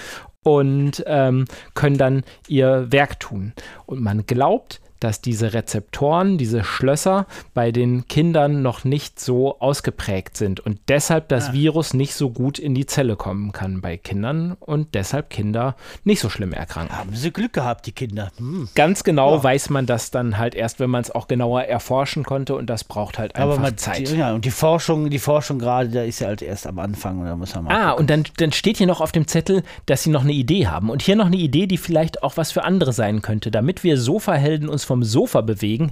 und 0.43 1.03
ähm, 1.05 1.45
können 1.73 1.97
dann 1.97 2.23
ihr 2.47 2.91
Werk 2.91 3.19
tun. 3.19 3.53
Und 3.85 4.01
man 4.01 4.25
glaubt, 4.25 4.81
dass 5.03 5.21
diese 5.21 5.53
Rezeptoren, 5.53 6.37
diese 6.37 6.63
Schlösser 6.63 7.27
bei 7.53 7.71
den 7.71 8.07
Kindern 8.07 8.61
noch 8.61 8.83
nicht 8.83 9.19
so 9.19 9.59
ausgeprägt 9.59 10.37
sind 10.37 10.59
und 10.59 10.79
deshalb 10.87 11.27
das 11.29 11.53
Virus 11.53 11.93
nicht 11.93 12.13
so 12.15 12.29
gut 12.29 12.59
in 12.59 12.73
die 12.75 12.85
Zelle 12.85 13.15
kommen 13.15 13.51
kann 13.51 13.81
bei 13.81 13.97
Kindern 13.97 14.55
und 14.59 14.93
deshalb 14.93 15.29
Kinder 15.29 15.75
nicht 16.03 16.19
so 16.19 16.29
schlimm 16.29 16.53
erkranken. 16.53 16.97
Haben 16.97 17.15
sie 17.15 17.31
Glück 17.31 17.53
gehabt, 17.53 17.85
die 17.85 17.91
Kinder. 17.91 18.31
Hm. 18.37 18.69
Ganz 18.75 19.03
genau 19.03 19.35
Ja. 19.35 19.43
weiß 19.43 19.69
man 19.69 19.85
das 19.85 20.11
dann 20.11 20.37
halt 20.37 20.55
erst, 20.55 20.79
wenn 20.79 20.89
man 20.89 21.01
es 21.01 21.11
auch 21.11 21.27
genauer 21.27 21.63
erforschen 21.63 22.23
konnte 22.23 22.55
und 22.55 22.69
das 22.69 22.83
braucht 22.83 23.19
halt 23.19 23.35
einfach 23.35 23.53
Aber 23.53 23.59
man, 23.59 23.77
Zeit. 23.77 24.09
Die, 24.09 24.15
ja, 24.15 24.33
und 24.33 24.45
die 24.45 24.51
Forschung, 24.51 25.09
die 25.09 25.19
Forschung 25.19 25.59
gerade, 25.59 25.89
da 25.89 26.03
ist 26.03 26.19
ja 26.19 26.27
halt 26.27 26.41
erst 26.41 26.67
am 26.67 26.79
Anfang 26.79 27.19
und 27.19 27.25
da 27.25 27.35
muss 27.35 27.53
man 27.55 27.65
mal. 27.65 27.75
Ah, 27.75 27.91
und 27.91 28.09
dann, 28.09 28.23
dann 28.37 28.51
steht 28.51 28.77
hier 28.77 28.87
noch 28.87 29.01
auf 29.01 29.11
dem 29.11 29.27
Zettel, 29.27 29.63
dass 29.85 30.03
sie 30.03 30.09
noch 30.09 30.23
eine 30.23 30.33
Idee 30.33 30.67
haben. 30.67 30.89
Und 30.89 31.01
hier 31.01 31.15
noch 31.15 31.25
eine 31.25 31.35
Idee, 31.37 31.67
die 31.67 31.77
vielleicht 31.77 32.23
auch 32.23 32.37
was 32.37 32.51
für 32.51 32.63
andere 32.63 32.93
sein 32.93 33.21
könnte, 33.21 33.51
damit 33.51 33.83
wir 33.83 33.97
Sofahelden 33.97 34.69
uns 34.69 34.83
vom 34.93 35.03
Sofa 35.03 35.41
bewegen. 35.41 35.89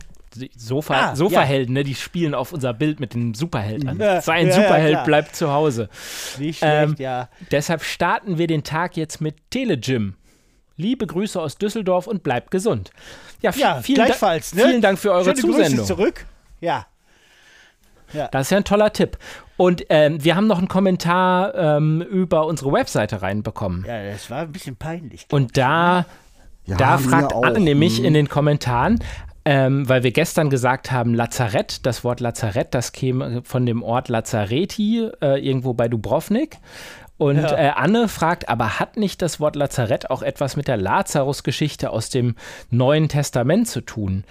Sofa, 0.55 0.93
Ah, 1.11 1.15
Sofahelden, 1.15 1.73
ne, 1.73 1.83
die 1.83 1.95
spielen 1.95 2.35
auf 2.35 2.53
unser 2.53 2.71
Bild 2.73 2.99
mit 2.99 3.15
dem 3.15 3.33
Superheld 3.33 3.85
an. 3.87 3.97
Ja, 3.99 4.21
Sein 4.21 4.47
ja, 4.47 4.53
ja, 4.55 4.61
Superheld 4.61 5.03
bleibt 5.05 5.35
zu 5.35 5.51
Hause. 5.51 5.89
Nicht 6.37 6.59
schlecht, 6.59 6.89
ähm, 6.89 6.95
ja. 6.99 7.27
Deshalb 7.49 7.83
starten 7.83 8.37
wir 8.37 8.45
den 8.47 8.63
Tag 8.63 8.95
jetzt 8.95 9.19
mit 9.21 9.35
Telegym. 9.49 10.13
Liebe 10.77 11.07
Grüße 11.07 11.41
aus 11.41 11.57
Düsseldorf 11.57 12.05
und 12.05 12.21
bleibt 12.21 12.51
gesund. 12.51 12.91
Ja, 13.41 13.51
Ja, 13.55 13.81
vielen, 13.81 13.97
Da- 13.97 14.05
gleichfalls. 14.05 14.53
Ne? 14.53 14.63
vielen 14.67 14.81
Dank 14.81 14.99
für 14.99 15.11
eure 15.11 15.23
Schöne 15.25 15.35
Zusendung. 15.35 15.75
Grüße 15.79 15.83
zurück. 15.85 16.25
Ja. 16.61 16.85
Das 18.31 18.47
ist 18.47 18.51
ja 18.51 18.57
ein 18.57 18.65
toller 18.65 18.91
Tipp. 18.93 19.17
Und 19.57 19.85
ähm, 19.89 20.21
wir 20.23 20.35
haben 20.35 20.47
noch 20.47 20.57
einen 20.57 20.67
Kommentar 20.67 21.55
ähm, 21.55 22.01
über 22.01 22.45
unsere 22.45 22.71
Webseite 22.73 23.21
reinbekommen. 23.21 23.85
Ja, 23.87 24.03
das 24.11 24.29
war 24.29 24.39
ein 24.41 24.51
bisschen 24.51 24.75
peinlich. 24.75 25.27
Und 25.31 25.55
da, 25.57 26.05
Ja, 26.65 26.77
da 26.77 26.97
fragt 26.97 27.33
auch. 27.33 27.43
Anne 27.43 27.59
nämlich 27.59 27.99
Mhm. 27.99 28.05
in 28.05 28.13
den 28.13 28.29
Kommentaren, 28.29 28.99
ähm, 29.45 29.89
weil 29.89 30.03
wir 30.03 30.11
gestern 30.11 30.49
gesagt 30.49 30.91
haben, 30.91 31.13
Lazarett, 31.13 31.85
das 31.85 32.03
Wort 32.03 32.19
Lazarett, 32.19 32.73
das 32.73 32.91
käme 32.91 33.41
von 33.43 33.65
dem 33.65 33.81
Ort 33.83 34.09
Lazareti, 34.09 35.09
äh, 35.21 35.43
irgendwo 35.45 35.73
bei 35.73 35.87
Dubrovnik. 35.87 36.57
Und 37.17 37.37
äh, 37.37 37.71
Anne 37.75 38.07
fragt, 38.07 38.49
aber 38.49 38.79
hat 38.79 38.97
nicht 38.97 39.21
das 39.21 39.39
Wort 39.39 39.55
Lazarett 39.55 40.09
auch 40.09 40.23
etwas 40.23 40.55
mit 40.55 40.67
der 40.67 40.77
Lazarus-Geschichte 40.77 41.91
aus 41.91 42.09
dem 42.09 42.35
Neuen 42.71 43.09
Testament 43.09 43.67
zu 43.67 43.81
tun? 43.81 44.23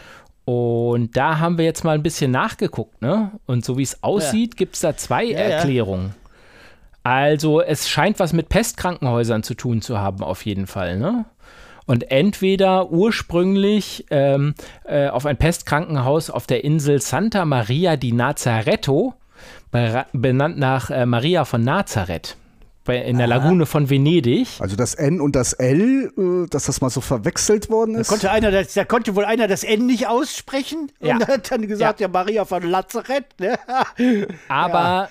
Und 0.45 1.17
da 1.17 1.39
haben 1.39 1.57
wir 1.59 1.65
jetzt 1.65 1.85
mal 1.85 1.95
ein 1.95 2.03
bisschen 2.03 2.33
nachgeguckt, 2.33 3.01
ne? 3.01 3.31
Und 3.47 3.65
so 3.65 3.79
wie 3.79 3.85
es 3.85 4.03
aussieht, 4.03 4.57
gibt 4.57 4.75
es 4.75 4.81
da 4.81 4.97
zwei 4.97 5.25
ja. 5.25 5.39
Erklärungen. 5.39 6.15
Also 7.05 7.61
es 7.61 7.89
scheint 7.89 8.19
was 8.19 8.33
mit 8.33 8.49
Pestkrankenhäusern 8.49 9.43
zu 9.45 9.55
tun 9.55 9.81
zu 9.83 9.99
haben, 9.99 10.25
auf 10.25 10.45
jeden 10.45 10.67
Fall, 10.67 10.99
ne? 10.99 11.25
Und 11.91 12.11
entweder 12.13 12.91
ursprünglich 12.93 14.07
ähm, 14.11 14.55
äh, 14.85 15.09
auf 15.09 15.27
ein 15.27 15.37
Pestkrankenhaus 15.37 16.31
auf 16.31 16.47
der 16.47 16.63
Insel 16.63 17.01
Santa 17.01 17.45
Maria 17.45 17.97
di 17.97 18.13
Nazaretto, 18.13 19.15
bera- 19.73 20.07
benannt 20.13 20.57
nach 20.57 20.91
äh, 20.91 21.05
Maria 21.05 21.45
von 21.45 21.63
Nazareth, 21.65 22.37
in 22.87 23.19
der 23.19 23.27
Lagune 23.27 23.67
von 23.67 23.91
Venedig. 23.91 24.47
Also 24.61 24.77
das 24.77 24.95
N 24.95 25.21
und 25.21 25.35
das 25.35 25.53
L, 25.55 26.13
äh, 26.17 26.49
dass 26.49 26.67
das 26.67 26.81
mal 26.81 26.91
so 26.91 27.01
verwechselt 27.01 27.71
worden 27.71 27.95
Da 27.95 28.01
ist. 28.03 28.09
konnte, 28.09 28.31
einer 28.31 28.53
das, 28.53 28.73
da 28.75 28.85
konnte 28.85 29.17
wohl 29.17 29.25
einer 29.25 29.49
das 29.49 29.65
N 29.65 29.87
nicht 29.87 30.07
aussprechen 30.07 30.93
Ja. 31.01 31.17
und 31.17 31.27
hat 31.27 31.51
dann 31.51 31.67
gesagt, 31.67 31.99
ja, 31.99 32.07
Maria 32.07 32.45
von 32.45 32.63
Lazareth. 32.63 33.25
Ne? 33.41 33.59
Aber 34.49 35.09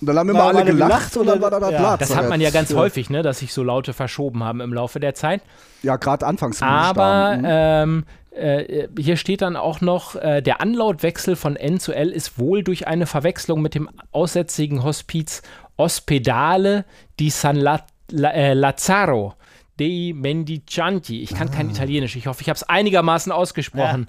Und 0.00 0.06
dann 0.08 0.18
haben 0.18 0.26
Da 0.28 0.32
immer 0.34 0.44
alle 0.48 0.64
gelacht 0.64 1.12
gelacht 1.12 1.16
und 1.16 1.26
dann 1.26 1.40
war 1.40 1.50
da 1.52 1.60
dann- 1.60 1.70
das 1.70 1.80
ja. 1.80 1.82
Lazarett. 1.82 2.00
das 2.10 2.16
hat 2.16 2.28
man 2.28 2.40
ja 2.40 2.50
ganz 2.50 2.70
Ja. 2.70 2.76
häufig, 2.76 3.08
ne, 3.08 3.22
dass 3.22 3.38
sich 3.38 3.52
so 3.52 3.62
Laute 3.62 3.92
verschoben 3.92 4.42
haben 4.42 4.60
im 4.60 4.72
Laufe 4.72 4.98
der 5.00 5.14
Zeit. 5.14 5.42
Ja, 5.82 5.96
gerade 5.96 6.26
anfangs. 6.26 6.62
Aber 6.62 7.36
Mhm. 7.36 7.44
ähm, 7.46 8.04
äh, 8.32 8.88
hier 8.98 9.16
steht 9.16 9.42
dann 9.42 9.56
auch 9.56 9.80
noch, 9.80 10.16
äh, 10.16 10.42
der 10.42 10.60
Anlautwechsel 10.60 11.36
von 11.36 11.56
N 11.56 11.80
zu 11.80 11.92
L 11.92 12.10
ist 12.10 12.38
wohl 12.38 12.62
durch 12.62 12.86
eine 12.86 13.06
Verwechslung 13.06 13.62
mit 13.62 13.74
dem 13.74 13.88
aussätzigen 14.12 14.82
Hospiz 14.84 15.42
Ospedale 15.76 16.84
di 17.20 17.30
San 17.30 17.56
La 17.56 17.80
La 18.10 18.30
äh, 18.32 18.54
Lazzaro 18.54 19.34
dei 19.78 20.12
Mendicanti. 20.14 21.22
Ich 21.22 21.34
kann 21.34 21.48
Ah. 21.48 21.52
kein 21.52 21.70
Italienisch. 21.70 22.16
Ich 22.16 22.26
hoffe, 22.26 22.40
ich 22.42 22.48
habe 22.48 22.56
es 22.56 22.64
einigermaßen 22.64 23.30
ausgesprochen 23.30 24.06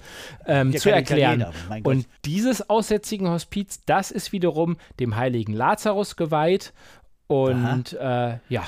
ähm, 0.48 0.72
Ja, 0.72 0.80
zu 0.80 0.90
kein 0.90 0.98
erklären. 1.00 1.46
Und 1.84 2.08
dieses 2.26 2.70
aussätzigen 2.72 3.30
Hospiz, 3.30 3.82
das 3.86 4.10
ist 4.10 4.32
wiederum 4.32 4.78
dem 5.00 5.16
heiligen 5.16 5.54
Lazarus 5.54 6.16
geweiht. 6.16 6.74
Und 7.28 7.94
äh, 7.94 8.38
ja. 8.50 8.64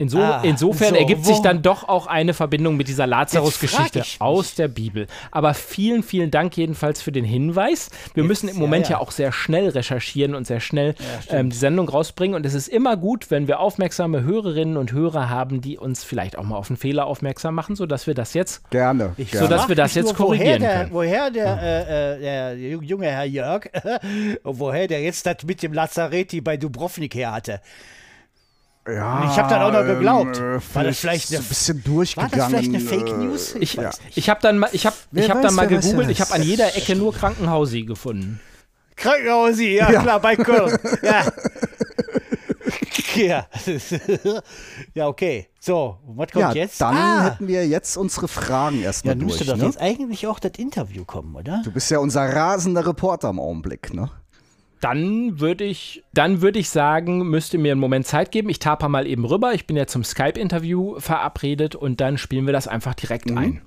Inso 0.00 0.18
Ah, 0.18 0.40
insofern 0.42 0.90
so, 0.90 0.94
ergibt 0.94 1.26
sich 1.26 1.40
dann 1.40 1.60
doch 1.60 1.86
auch 1.86 2.06
eine 2.06 2.32
Verbindung 2.32 2.78
mit 2.78 2.88
dieser 2.88 3.06
Lazarus-Geschichte 3.06 3.98
Jetzt 3.98 4.20
aus 4.22 4.54
der 4.54 4.68
Bibel. 4.68 5.06
Aber 5.30 5.52
vielen, 5.52 6.02
vielen 6.02 6.30
Dank 6.30 6.56
jedenfalls 6.56 7.02
für 7.02 7.12
den 7.12 7.24
Hinweis. 7.26 7.90
Wir 8.14 8.24
müssen 8.24 8.48
im 8.48 8.54
ja, 8.54 8.60
Moment 8.60 8.86
ja. 8.86 8.92
ja. 8.92 8.98
auch 8.98 9.10
sehr 9.10 9.30
schnell 9.30 9.68
recherchieren 9.68 10.34
und 10.34 10.46
sehr 10.46 10.60
schnell 10.60 10.94
ähm, 11.28 11.50
die 11.50 11.56
Sendung 11.56 11.86
rausbringen. 11.86 12.34
Und 12.34 12.46
es 12.46 12.54
ist 12.54 12.68
immer 12.68 12.96
gut, 12.96 13.30
wenn 13.30 13.46
wir 13.46 13.60
aufmerksame 13.60 14.22
Hörerinnen 14.22 14.78
und 14.78 14.92
Hörer 14.92 15.28
haben, 15.28 15.60
die 15.60 15.76
uns 15.76 16.02
vielleicht 16.02 16.38
auch 16.38 16.44
mal 16.44 16.56
auf 16.56 16.70
einen 16.70 16.78
Fehler 16.78 17.04
aufmerksam 17.04 17.54
machen, 17.54 17.76
sodass 17.76 18.06
wir 18.06 18.14
das 18.14 18.32
jetzt 18.32 18.70
Gerne. 18.70 19.12
Ich 19.18 19.32
gerne. 19.32 19.46
sodass 19.46 19.68
wir 19.68 19.76
das 19.76 19.94
jetzt 19.94 20.06
nur, 20.06 20.14
korrigieren 20.14 20.62
woher 20.62 20.68
der, 20.70 20.78
können. 20.78 20.92
Woher 20.92 21.30
der, 21.30 21.62
äh, 21.62 22.14
äh, 22.14 22.20
der 22.20 22.56
junge 22.56 23.06
Herr 23.06 23.24
Jörg, 23.24 23.66
woher 24.44 24.88
der 24.88 25.02
jetzt 25.02 25.26
das 25.26 25.44
mit 25.44 25.62
dem 25.62 25.74
Lazareti 25.74 26.40
bei 26.40 26.56
Dubrovnik 26.56 27.14
her 27.14 27.32
hatte. 27.32 27.60
Ja, 28.94 29.24
Ich 29.30 29.38
hab 29.38 29.48
dann 29.48 29.62
auch 29.62 29.72
noch 29.72 29.84
geglaubt. 29.84 30.38
ähm, 30.38 30.60
War 30.74 30.84
das 30.84 30.98
vielleicht 30.98 31.28
so 31.28 31.36
eine- 31.36 31.44
ein 31.44 31.48
bisschen 31.48 31.84
War 31.84 31.92
durchgegangen. 31.94 32.36
das 32.38 32.46
vielleicht 32.48 32.68
eine 32.68 32.80
Fake 32.80 33.08
äh, 33.08 33.12
News? 33.24 33.54
Ich, 33.60 33.74
Ja. 33.74 33.90
ich 34.14 34.28
habe 34.30 34.40
dann 34.42 34.58
mal, 34.58 34.68
ich 34.72 34.86
habe, 34.86 34.96
Wer 35.10 35.24
ich 35.24 35.30
habe 35.30 35.40
weiß, 35.40 35.46
dann 35.46 35.54
mal 35.54 35.66
gegoogelt. 35.68 36.10
Ich 36.10 36.20
habe 36.20 36.32
an 36.34 36.42
jeder 36.42 36.76
Ecke 36.76 36.96
nur 36.96 37.12
Krankenhausi 37.14 37.82
gefunden. 37.82 38.40
Krankenhausi, 38.96 39.68
ja, 39.76 39.90
Ja. 39.90 40.02
klar, 40.02 40.20
bei 40.20 40.36
Köln. 40.36 40.78
Ja. 41.02 41.24
ja. 43.16 43.46
ja, 44.94 45.06
okay. 45.08 45.48
So, 45.58 45.98
was 46.06 46.30
kommt 46.30 46.42
Ja, 46.44 46.52
jetzt? 46.52 46.80
dann 46.80 46.96
ah, 46.96 47.24
hätten 47.24 47.48
wir 47.48 47.66
jetzt 47.66 47.96
unsere 47.96 48.28
Fragen 48.28 48.78
ja, 48.80 48.84
erstmal 48.86 49.14
dann 49.16 49.26
müsste 49.26 49.44
durch. 49.44 49.50
doch 49.50 49.62
Ne? 49.62 49.64
jetzt 49.66 49.80
eigentlich 49.80 50.26
auch 50.26 50.38
das 50.38 50.52
Interview 50.58 51.04
kommen, 51.04 51.34
oder? 51.34 51.60
Du 51.64 51.70
bist 51.72 51.90
ja 51.90 51.98
unser 51.98 52.22
rasender 52.22 52.86
Reporter 52.86 53.30
im 53.30 53.40
Augenblick, 53.40 53.92
ne? 53.92 54.10
Dann 54.80 55.40
würde 55.40 55.64
ich, 55.64 56.02
dann 56.14 56.40
würde 56.40 56.58
ich 56.58 56.70
sagen, 56.70 57.28
müsst 57.28 57.52
ihr 57.52 57.60
mir 57.60 57.72
einen 57.72 57.80
Moment 57.80 58.06
Zeit 58.06 58.32
geben. 58.32 58.48
Ich 58.48 58.58
taper 58.58 58.88
mal 58.88 59.06
eben 59.06 59.24
rüber. 59.24 59.52
Ich 59.52 59.66
bin 59.66 59.76
ja 59.76 59.86
zum 59.86 60.04
Skype-Interview 60.04 60.98
verabredet 60.98 61.74
und 61.74 62.00
dann 62.00 62.16
spielen 62.16 62.46
wir 62.46 62.52
das 62.52 62.66
einfach 62.66 62.94
direkt 62.94 63.30
ein. 63.30 63.60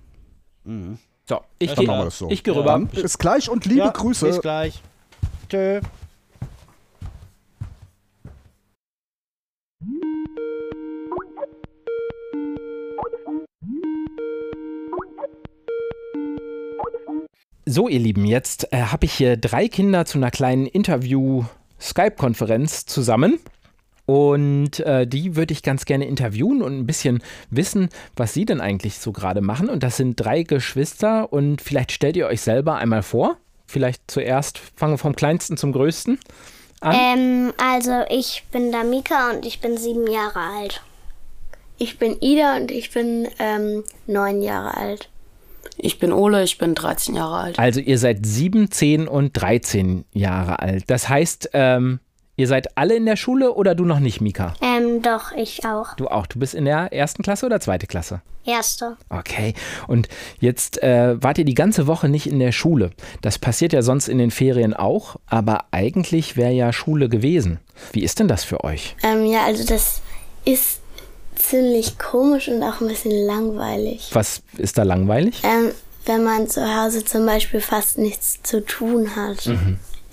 So, 1.25 1.41
ich 1.59 1.75
gehe 1.75 2.11
so. 2.11 2.29
ich 2.29 2.43
gehe 2.43 2.55
rüber. 2.55 2.79
Bis 2.79 3.17
gleich 3.17 3.49
und 3.49 3.65
liebe 3.65 3.79
ja, 3.79 3.91
Grüße. 3.91 4.25
Bis 4.25 4.41
gleich. 4.41 4.81
Tschö. 5.49 5.81
So, 17.65 17.87
ihr 17.87 17.99
Lieben, 17.99 18.25
jetzt 18.25 18.73
äh, 18.73 18.81
habe 18.81 19.05
ich 19.05 19.13
hier 19.13 19.37
drei 19.37 19.69
Kinder 19.69 20.05
zu 20.05 20.17
einer 20.17 20.31
kleinen 20.31 20.65
Interview-Skype-Konferenz 20.65 22.85
zusammen. 22.85 23.39
Und 24.05 24.81
äh, 24.81 25.07
die 25.07 25.37
würde 25.37 25.53
ich 25.53 25.63
ganz 25.63 25.85
gerne 25.85 26.05
interviewen 26.05 26.61
und 26.61 26.77
ein 26.77 26.85
bisschen 26.85 27.23
wissen, 27.49 27.87
was 28.17 28.33
sie 28.33 28.43
denn 28.43 28.59
eigentlich 28.59 28.99
so 28.99 29.13
gerade 29.13 29.39
machen. 29.39 29.69
Und 29.69 29.81
das 29.81 29.95
sind 29.95 30.17
drei 30.17 30.43
Geschwister 30.43 31.31
und 31.31 31.61
vielleicht 31.61 31.93
stellt 31.93 32.17
ihr 32.17 32.27
euch 32.27 32.41
selber 32.41 32.75
einmal 32.75 33.01
vor. 33.01 33.37
Vielleicht 33.65 34.11
zuerst 34.11 34.57
fangen 34.57 34.95
wir 34.95 34.97
vom 34.97 35.15
kleinsten 35.15 35.55
zum 35.55 35.71
größten 35.71 36.19
an. 36.81 36.95
Ähm, 36.95 37.53
also 37.57 38.01
ich 38.09 38.43
bin 38.51 38.73
Damika 38.73 39.31
und 39.31 39.45
ich 39.45 39.61
bin 39.61 39.77
sieben 39.77 40.11
Jahre 40.11 40.39
alt. 40.39 40.81
Ich 41.77 41.97
bin 41.97 42.17
Ida 42.19 42.57
und 42.57 42.71
ich 42.71 42.91
bin 42.91 43.29
ähm, 43.39 43.85
neun 44.05 44.41
Jahre 44.41 44.75
alt. 44.75 45.07
Ich 45.77 45.99
bin 45.99 46.11
Ole, 46.11 46.43
ich 46.43 46.57
bin 46.57 46.75
13 46.75 47.15
Jahre 47.15 47.37
alt. 47.37 47.59
Also 47.59 47.79
ihr 47.79 47.97
seid 47.97 48.25
7, 48.25 48.71
10 48.71 49.07
und 49.07 49.33
13 49.33 50.05
Jahre 50.13 50.59
alt. 50.59 50.85
Das 50.87 51.09
heißt, 51.09 51.49
ähm, 51.53 51.99
ihr 52.35 52.47
seid 52.47 52.77
alle 52.77 52.95
in 52.95 53.05
der 53.05 53.15
Schule 53.15 53.53
oder 53.53 53.75
du 53.75 53.85
noch 53.85 53.99
nicht, 53.99 54.21
Mika? 54.21 54.53
Ähm, 54.61 55.01
doch, 55.01 55.31
ich 55.31 55.65
auch. 55.65 55.95
Du 55.95 56.07
auch. 56.07 56.27
Du 56.27 56.39
bist 56.39 56.53
in 56.53 56.65
der 56.65 56.93
ersten 56.93 57.23
Klasse 57.23 57.45
oder 57.45 57.59
zweite 57.59 57.87
Klasse? 57.87 58.21
Erste. 58.45 58.97
Okay. 59.09 59.53
Und 59.87 60.09
jetzt 60.39 60.83
äh, 60.83 61.21
wart 61.21 61.37
ihr 61.37 61.45
die 61.45 61.53
ganze 61.53 61.87
Woche 61.87 62.09
nicht 62.09 62.27
in 62.27 62.39
der 62.39 62.51
Schule. 62.51 62.91
Das 63.21 63.39
passiert 63.39 63.71
ja 63.71 63.81
sonst 63.81 64.09
in 64.09 64.17
den 64.17 64.31
Ferien 64.31 64.73
auch, 64.73 65.15
aber 65.27 65.65
eigentlich 65.71 66.35
wäre 66.35 66.51
ja 66.51 66.73
Schule 66.73 67.07
gewesen. 67.07 67.59
Wie 67.93 68.03
ist 68.03 68.19
denn 68.19 68.27
das 68.27 68.43
für 68.43 68.63
euch? 68.63 68.95
Ähm, 69.01 69.25
ja, 69.25 69.45
also 69.45 69.65
das 69.65 70.01
ist 70.43 70.82
ziemlich 71.43 71.97
komisch 71.99 72.47
und 72.47 72.63
auch 72.63 72.81
ein 72.81 72.87
bisschen 72.87 73.25
langweilig. 73.25 74.09
Was 74.13 74.41
ist 74.57 74.77
da 74.77 74.83
langweilig? 74.83 75.41
Ähm, 75.43 75.71
wenn 76.05 76.23
man 76.23 76.49
zu 76.49 76.61
Hause 76.75 77.03
zum 77.05 77.25
Beispiel 77.25 77.61
fast 77.61 77.97
nichts 77.97 78.39
zu 78.43 78.63
tun 78.65 79.15
hat. 79.15 79.47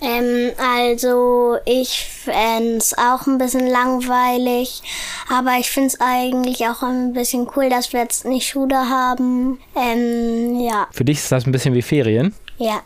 Ähm, 0.03 0.51
also 0.57 1.57
ich 1.65 2.05
fänd's 2.23 2.95
auch 2.97 3.27
ein 3.27 3.37
bisschen 3.37 3.67
langweilig, 3.67 4.81
aber 5.29 5.57
ich 5.59 5.69
find's 5.69 5.97
eigentlich 5.99 6.65
auch 6.67 6.81
ein 6.81 7.13
bisschen 7.13 7.47
cool, 7.55 7.69
dass 7.69 7.93
wir 7.93 7.99
jetzt 7.99 8.25
nicht 8.25 8.47
Schule 8.47 8.89
haben. 8.89 9.59
Ähm, 9.75 10.59
ja, 10.59 10.87
Für 10.91 11.05
dich 11.05 11.19
ist 11.19 11.31
das 11.31 11.45
ein 11.45 11.51
bisschen 11.51 11.73
wie 11.75 11.81
Ferien. 11.81 12.33
ja. 12.57 12.81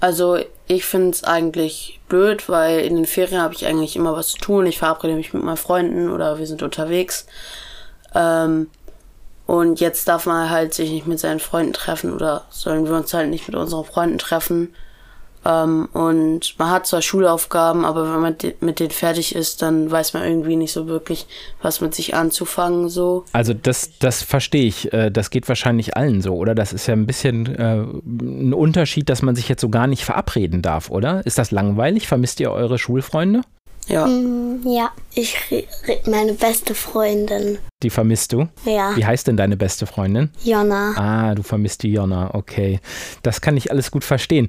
Also 0.00 0.38
ich 0.68 0.84
finde 0.84 1.10
es 1.10 1.24
eigentlich 1.24 1.98
blöd, 2.08 2.48
weil 2.48 2.80
in 2.80 2.94
den 2.94 3.04
Ferien 3.06 3.40
habe 3.40 3.54
ich 3.54 3.66
eigentlich 3.66 3.96
immer 3.96 4.12
was 4.14 4.28
zu 4.28 4.38
tun. 4.38 4.64
Ich 4.66 4.78
verabrede 4.78 5.14
mich 5.14 5.32
mit 5.34 5.42
meinen 5.42 5.56
Freunden 5.56 6.10
oder 6.10 6.38
wir 6.38 6.46
sind 6.46 6.62
unterwegs. 6.62 7.26
Ähm, 8.14 8.68
und 9.46 9.80
jetzt 9.80 10.08
darf 10.08 10.26
man 10.26 10.50
halt 10.50 10.74
sich 10.74 10.90
nicht 10.90 11.06
mit 11.06 11.18
seinen 11.18 11.40
Freunden 11.40 11.72
treffen 11.72 12.12
oder 12.12 12.44
sollen 12.50 12.84
wir 12.86 12.94
uns 12.94 13.14
halt 13.14 13.30
nicht 13.30 13.48
mit 13.48 13.56
unseren 13.56 13.84
Freunden 13.84 14.18
treffen. 14.18 14.74
Ähm, 15.46 15.88
und 15.92 16.58
man 16.58 16.70
hat 16.70 16.86
zwar 16.86 17.00
Schulaufgaben, 17.00 17.84
aber 17.84 18.12
wenn 18.12 18.20
man 18.20 18.36
mit 18.60 18.80
denen 18.80 18.90
fertig 18.90 19.34
ist, 19.34 19.62
dann 19.62 19.90
weiß 19.90 20.12
man 20.12 20.24
irgendwie 20.24 20.56
nicht 20.56 20.72
so 20.72 20.86
wirklich, 20.86 21.26
was 21.62 21.80
mit 21.80 21.94
sich 21.94 22.14
anzufangen 22.14 22.88
so. 22.88 23.24
Also 23.32 23.54
das, 23.54 23.98
das 24.00 24.22
verstehe 24.22 24.66
ich. 24.66 24.92
Äh, 24.92 25.10
Das 25.10 25.30
geht 25.30 25.48
wahrscheinlich 25.48 25.96
allen 25.96 26.20
so, 26.20 26.34
oder? 26.34 26.54
Das 26.54 26.72
ist 26.72 26.86
ja 26.86 26.94
ein 26.94 27.06
bisschen 27.06 27.46
äh, 27.54 27.84
ein 28.04 28.52
Unterschied, 28.52 29.08
dass 29.08 29.22
man 29.22 29.34
sich 29.34 29.48
jetzt 29.48 29.60
so 29.60 29.68
gar 29.68 29.86
nicht 29.86 30.04
verabreden 30.04 30.60
darf, 30.60 30.90
oder? 30.90 31.24
Ist 31.24 31.38
das 31.38 31.52
langweilig? 31.52 32.08
Vermisst 32.08 32.40
ihr 32.40 32.50
eure 32.50 32.78
Schulfreunde? 32.78 33.42
Ja. 33.88 34.06
Mm, 34.06 34.60
Ja, 34.64 34.90
Ich 35.14 35.36
meine 36.06 36.34
beste 36.34 36.74
Freundin, 36.74 37.58
Die 37.82 37.90
vermisst 37.90 38.32
du? 38.32 38.48
ja, 38.64 38.94
Wie 38.96 39.04
heißt 39.06 39.26
denn 39.26 39.36
deine 39.36 39.56
beste 39.56 39.86
Freundin? 39.86 40.30
Jonna. 40.44 40.92
Ah, 40.96 41.34
du 41.34 41.42
vermisst 41.42 41.82
die 41.82 41.92
Jonna, 41.92 42.34
okay. 42.34 42.80
Das 43.22 43.40
kann 43.40 43.56
ich 43.56 43.70
alles 43.70 43.90
gut 43.90 44.04
verstehen. 44.04 44.46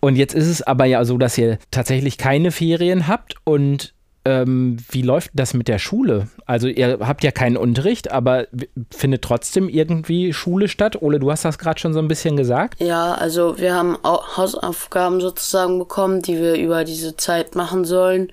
Und 0.00 0.16
jetzt 0.16 0.34
ist 0.34 0.46
es 0.48 0.62
aber 0.62 0.84
ja 0.86 1.04
so, 1.04 1.18
dass 1.18 1.36
ihr 1.38 1.58
tatsächlich 1.70 2.18
keine 2.18 2.50
Ferien 2.50 3.06
habt 3.08 3.34
und 3.44 3.94
ähm, 4.24 4.76
wie 4.90 5.02
läuft 5.02 5.30
das 5.34 5.54
mit 5.54 5.68
der 5.68 5.78
Schule? 5.78 6.28
Also 6.44 6.66
ihr 6.68 6.98
habt 7.00 7.24
ja 7.24 7.30
keinen 7.30 7.56
Unterricht, 7.56 8.10
aber 8.10 8.46
findet 8.90 9.22
trotzdem 9.22 9.68
irgendwie 9.70 10.32
Schule 10.34 10.68
statt? 10.68 11.00
Ole, 11.00 11.18
du 11.18 11.30
hast 11.30 11.44
das 11.46 11.58
gerade 11.58 11.80
schon 11.80 11.94
so 11.94 11.98
ein 12.00 12.08
bisschen 12.08 12.36
gesagt. 12.36 12.80
Ja, 12.80 13.14
also 13.14 13.58
wir 13.58 13.74
haben 13.74 13.96
Au- 14.02 14.36
Hausaufgaben 14.36 15.20
sozusagen 15.20 15.78
bekommen, 15.78 16.20
die 16.20 16.36
wir 16.38 16.56
über 16.56 16.84
diese 16.84 17.16
Zeit 17.16 17.54
machen 17.54 17.84
sollen. 17.84 18.30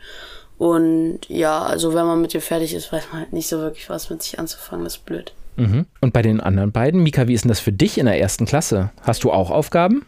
Und 0.58 1.22
ja, 1.28 1.64
also 1.64 1.94
wenn 1.94 2.06
man 2.06 2.22
mit 2.22 2.34
ihr 2.34 2.42
fertig 2.42 2.74
ist, 2.74 2.92
weiß 2.92 3.08
man 3.12 3.22
halt 3.22 3.34
nicht 3.34 3.48
so 3.48 3.60
wirklich 3.60 3.90
was 3.90 4.10
mit 4.10 4.24
sich 4.24 4.40
anzufangen. 4.40 4.86
Das 4.86 4.96
ist 4.96 5.06
blöd. 5.06 5.34
Mhm. 5.58 5.86
Und 6.02 6.14
bei 6.14 6.22
den 6.22 6.40
anderen 6.40 6.72
beiden, 6.72 7.04
Mika, 7.04 7.28
wie 7.28 7.34
ist 7.34 7.44
denn 7.44 7.50
das 7.50 7.60
für 7.60 7.72
dich 7.72 7.98
in 7.98 8.06
der 8.06 8.20
ersten 8.20 8.46
Klasse? 8.46 8.92
Hast 9.02 9.24
du 9.24 9.32
auch 9.32 9.52
Aufgaben? 9.52 10.06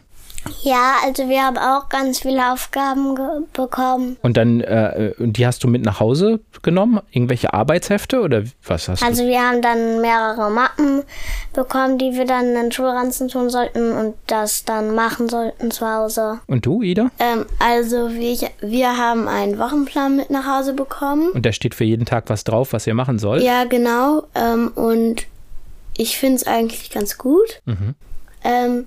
Ja, 0.62 0.96
also 1.04 1.28
wir 1.28 1.42
haben 1.42 1.58
auch 1.58 1.88
ganz 1.88 2.20
viele 2.20 2.52
Aufgaben 2.52 3.16
bekommen. 3.52 4.16
Und 4.22 4.36
dann, 4.36 4.60
äh, 4.60 5.12
die 5.18 5.46
hast 5.46 5.64
du 5.64 5.68
mit 5.68 5.84
nach 5.84 6.00
Hause 6.00 6.40
genommen? 6.62 7.00
Irgendwelche 7.10 7.52
Arbeitshefte 7.52 8.20
oder 8.20 8.42
was 8.64 8.88
hast 8.88 9.02
also 9.02 9.22
du? 9.22 9.22
Also 9.22 9.26
wir 9.26 9.40
haben 9.40 9.62
dann 9.62 10.00
mehrere 10.00 10.50
Mappen 10.50 11.02
bekommen, 11.52 11.98
die 11.98 12.12
wir 12.12 12.24
dann 12.24 12.46
in 12.46 12.54
den 12.54 12.72
Schulranzen 12.72 13.28
tun 13.28 13.50
sollten 13.50 13.92
und 13.92 14.14
das 14.26 14.64
dann 14.64 14.94
machen 14.94 15.28
sollten 15.28 15.70
zu 15.70 15.86
Hause. 15.86 16.40
Und 16.46 16.66
du, 16.66 16.82
Ida? 16.82 17.10
Ähm, 17.18 17.46
also 17.58 18.10
wir, 18.10 18.50
wir 18.60 18.96
haben 18.96 19.28
einen 19.28 19.58
Wochenplan 19.58 20.16
mit 20.16 20.30
nach 20.30 20.46
Hause 20.46 20.72
bekommen. 20.72 21.30
Und 21.30 21.46
da 21.46 21.52
steht 21.52 21.74
für 21.74 21.84
jeden 21.84 22.06
Tag 22.06 22.24
was 22.28 22.44
drauf, 22.44 22.72
was 22.72 22.86
ihr 22.86 22.94
machen 22.94 23.18
sollt? 23.18 23.42
Ja, 23.42 23.64
genau. 23.64 24.24
Ähm, 24.34 24.72
und 24.74 25.26
ich 25.96 26.16
finde 26.16 26.36
es 26.36 26.46
eigentlich 26.46 26.90
ganz 26.90 27.18
gut, 27.18 27.60
mhm. 27.66 27.94
ähm, 28.44 28.86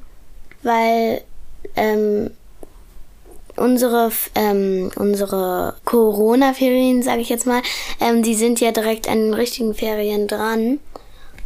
weil 0.63 1.21
ähm, 1.75 2.31
unsere, 3.55 4.11
ähm, 4.35 4.91
unsere 4.95 5.75
Corona-Ferien, 5.85 7.03
sage 7.03 7.21
ich 7.21 7.29
jetzt 7.29 7.45
mal, 7.47 7.61
ähm, 7.99 8.23
die 8.23 8.35
sind 8.35 8.59
ja 8.59 8.71
direkt 8.71 9.07
an 9.07 9.19
den 9.19 9.33
richtigen 9.33 9.73
Ferien 9.73 10.27
dran. 10.27 10.79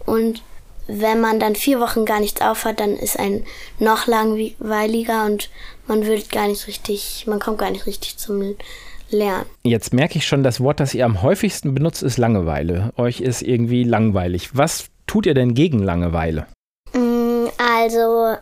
Und 0.06 0.42
wenn 0.88 1.20
man 1.20 1.40
dann 1.40 1.56
vier 1.56 1.80
Wochen 1.80 2.06
gar 2.06 2.20
nichts 2.20 2.42
aufhat, 2.42 2.80
dann 2.80 2.96
ist 2.96 3.20
ein 3.20 3.44
noch 3.80 4.08
langweiliger 4.08 5.26
und 5.26 5.50
man 5.88 6.06
wird 6.06 6.32
gar 6.32 6.48
nicht 6.48 6.68
richtig, 6.68 7.26
man 7.28 7.40
kommt 7.40 7.58
gar 7.58 7.72
nicht 7.72 7.86
richtig 7.86 8.18
zum 8.18 8.56
Lernen. 9.10 9.46
Jetzt 9.64 9.94
merke 9.94 10.18
ich 10.18 10.26
schon, 10.26 10.44
das 10.44 10.60
Wort, 10.60 10.80
das 10.80 10.94
ihr 10.94 11.06
am 11.06 11.22
häufigsten 11.22 11.74
benutzt, 11.74 12.04
ist 12.04 12.18
Langeweile. 12.18 12.92
Euch 12.98 13.22
ist 13.22 13.42
irgendwie 13.42 13.84
langweilig. 13.84 14.50
Was 14.54 14.86
tut 15.06 15.26
ihr 15.26 15.34
denn 15.34 15.54
gegen 15.54 15.80
Langeweile? 15.80 16.48
Mm, 16.94 17.46
also, 17.58 18.36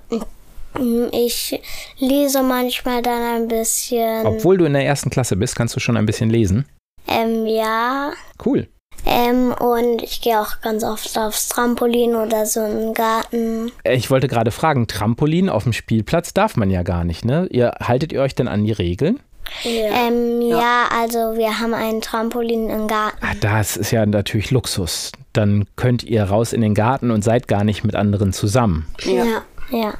ich 1.12 1.62
lese 2.00 2.44
manchmal 2.44 3.02
dann 3.02 3.22
ein 3.22 3.48
bisschen. 3.48 4.26
Obwohl 4.26 4.58
du 4.58 4.66
in 4.66 4.74
der 4.74 4.86
ersten 4.86 5.10
Klasse 5.10 5.36
bist, 5.36 5.56
kannst 5.56 5.76
du 5.76 5.80
schon 5.80 5.98
ein 5.98 6.06
bisschen 6.06 6.30
lesen? 6.30 6.66
Ähm, 7.08 7.46
ja. 7.46 8.12
Cool. 8.44 8.68
Ähm, 9.06 9.54
und 9.54 10.02
ich 10.02 10.22
gehe 10.22 10.40
auch 10.40 10.62
ganz 10.62 10.84
oft 10.84 11.18
aufs 11.18 11.50
Trampolin 11.50 12.16
oder 12.16 12.46
so 12.46 12.62
im 12.62 12.94
Garten. 12.94 13.72
Äh, 13.84 13.96
ich 13.96 14.10
wollte 14.10 14.28
gerade 14.28 14.52
fragen, 14.52 14.88
Trampolin 14.88 15.50
auf 15.50 15.64
dem 15.64 15.74
Spielplatz 15.74 16.34
darf 16.34 16.56
man 16.56 16.70
ja 16.70 16.84
gar 16.84 17.04
nicht, 17.04 17.26
ne? 17.26 17.48
Ihr 17.52 17.74
haltet 17.82 18.14
ihr 18.14 18.22
euch 18.22 18.36
denn 18.36 18.48
an 18.48 18.64
die 18.64 18.72
Regeln? 18.72 19.20
Ja. 19.64 20.08
Ähm, 20.08 20.42
ja. 20.42 20.58
ja. 20.58 20.86
also 20.98 21.38
wir 21.38 21.60
haben 21.60 21.74
einen 21.74 22.02
Trampolin 22.02 22.70
im 22.70 22.88
Garten. 22.88 23.18
Ah, 23.22 23.34
das 23.42 23.76
ist 23.76 23.92
ja 23.92 24.06
natürlich 24.06 24.52
Luxus. 24.52 25.12
Dann 25.34 25.66
könnt 25.76 26.04
ihr 26.04 26.24
raus 26.24 26.54
in 26.54 26.62
den 26.62 26.74
Garten 26.74 27.12
und 27.12 27.24
seid 27.24 27.48
gar 27.48 27.66
nicht 27.66 27.84
mit 27.84 27.96
anderen 27.96 28.32
zusammen. 28.32 28.88
Ja. 29.04 29.26
Ja. 29.26 29.42
ja. 29.72 29.94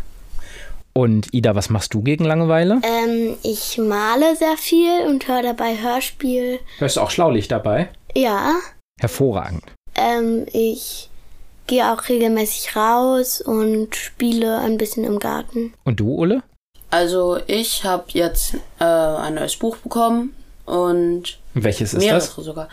Und 0.94 1.34
Ida, 1.34 1.56
was 1.56 1.70
machst 1.70 1.94
du 1.94 2.02
gegen 2.02 2.24
Langeweile? 2.24 2.80
Ähm, 2.84 3.36
ich 3.42 3.80
male 3.80 4.36
sehr 4.36 4.58
viel 4.58 5.08
und 5.08 5.28
höre 5.28 5.42
dabei 5.42 5.76
Hörspiel. 5.82 6.60
Hörst 6.78 6.98
du 6.98 7.02
auch 7.02 7.10
Schlaulicht 7.10 7.52
dabei? 7.52 7.90
Ja. 8.16 8.54
Hervorragend. 9.00 9.64
Ähm, 9.96 10.46
ich 10.54 11.10
gehe 11.66 11.92
auch 11.92 12.10
regelmäßig 12.10 12.76
raus 12.76 13.42
und 13.42 13.96
spiele 13.96 14.60
ein 14.60 14.78
bisschen 14.78 15.04
im 15.04 15.18
Garten. 15.20 15.74
Und 15.84 16.00
du, 16.00 16.14
Ulle? 16.14 16.44
Also 16.92 17.40
ich 17.48 17.84
habe 17.84 18.04
jetzt 18.10 18.56
äh, 18.80 18.84
ein 18.84 19.34
neues 19.34 19.56
Buch 19.56 19.78
bekommen 19.78 20.36
und 20.66 21.40
welches 21.56 21.96
ist 21.96 22.04
mehrere 22.04 22.20
das? 22.20 22.36
sogar. 22.36 22.70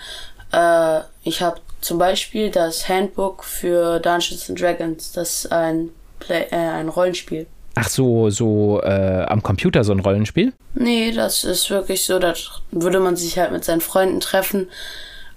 Äh, 0.53 1.01
ich 1.25 1.41
habe 1.41 1.61
zum 1.81 1.97
Beispiel 1.97 2.51
das 2.51 2.87
Handbook 2.87 3.45
für 3.45 3.99
Dungeons 4.01 4.51
and 4.51 4.61
Dragons. 4.61 5.13
Das 5.13 5.45
ist 5.45 5.53
ein 5.53 5.91
Play 6.19 6.47
äh, 6.51 6.57
ein 6.57 6.91
Rollenspiel. 6.91 7.47
Ach 7.75 7.89
so, 7.89 8.31
so 8.31 8.81
äh, 8.83 9.25
am 9.29 9.43
Computer 9.43 9.85
so 9.85 9.93
ein 9.93 10.01
Rollenspiel? 10.01 10.53
Nee, 10.75 11.13
das 11.13 11.45
ist 11.45 11.71
wirklich 11.71 12.05
so, 12.05 12.19
da 12.19 12.35
würde 12.71 13.01
man 13.01 13.17
sich 13.17 13.39
halt 13.39 13.53
mit 13.53 13.65
seinen 13.65 13.81
Freunden 13.81 14.21
treffen 14.21 14.69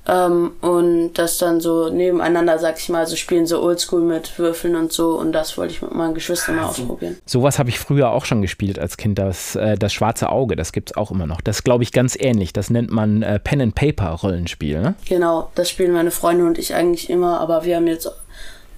ähm, 0.08 0.52
und 0.62 1.14
das 1.14 1.38
dann 1.38 1.62
so 1.62 1.90
nebeneinander, 1.90 2.60
sag 2.60 2.78
ich 2.78 2.90
mal, 2.90 3.08
so 3.08 3.16
spielen 3.16 3.46
so 3.46 3.62
Oldschool 3.62 4.02
mit 4.02 4.38
Würfeln 4.38 4.76
und 4.76 4.92
so 4.92 5.18
und 5.18 5.32
das 5.32 5.58
wollte 5.58 5.74
ich 5.74 5.82
mit 5.82 5.94
meinen 5.94 6.14
Geschwistern 6.14 6.58
mal 6.58 6.66
ausprobieren. 6.66 7.18
Sowas 7.26 7.58
habe 7.60 7.70
ich 7.70 7.80
früher 7.80 8.12
auch 8.12 8.26
schon 8.26 8.42
gespielt 8.42 8.80
als 8.80 8.98
Kind, 8.98 9.18
das, 9.18 9.56
äh, 9.56 9.78
das 9.78 9.94
schwarze 9.94 10.30
Auge, 10.30 10.56
das 10.56 10.74
gibt 10.74 10.92
es 10.92 10.98
auch 10.98 11.12
immer 11.12 11.26
noch. 11.26 11.42
Das 11.42 11.64
glaube 11.64 11.84
ich 11.84 11.92
ganz 11.92 12.18
ähnlich, 12.20 12.52
das 12.52 12.70
nennt 12.70 12.92
man 12.92 13.22
äh, 13.22 13.40
Pen 13.40 13.62
and 13.62 13.76
Paper 13.76 14.10
Rollenspiel, 14.10 14.82
ne? 14.82 14.96
Genau, 15.08 15.52
das 15.56 15.70
spielen 15.70 15.94
meine 15.94 16.12
Freunde 16.12 16.46
und 16.46 16.58
ich 16.58 16.76
eigentlich 16.76 17.10
immer, 17.10 17.40
aber 17.40 17.64
wir 17.64 17.78
haben 17.78 17.88
jetzt 17.88 18.12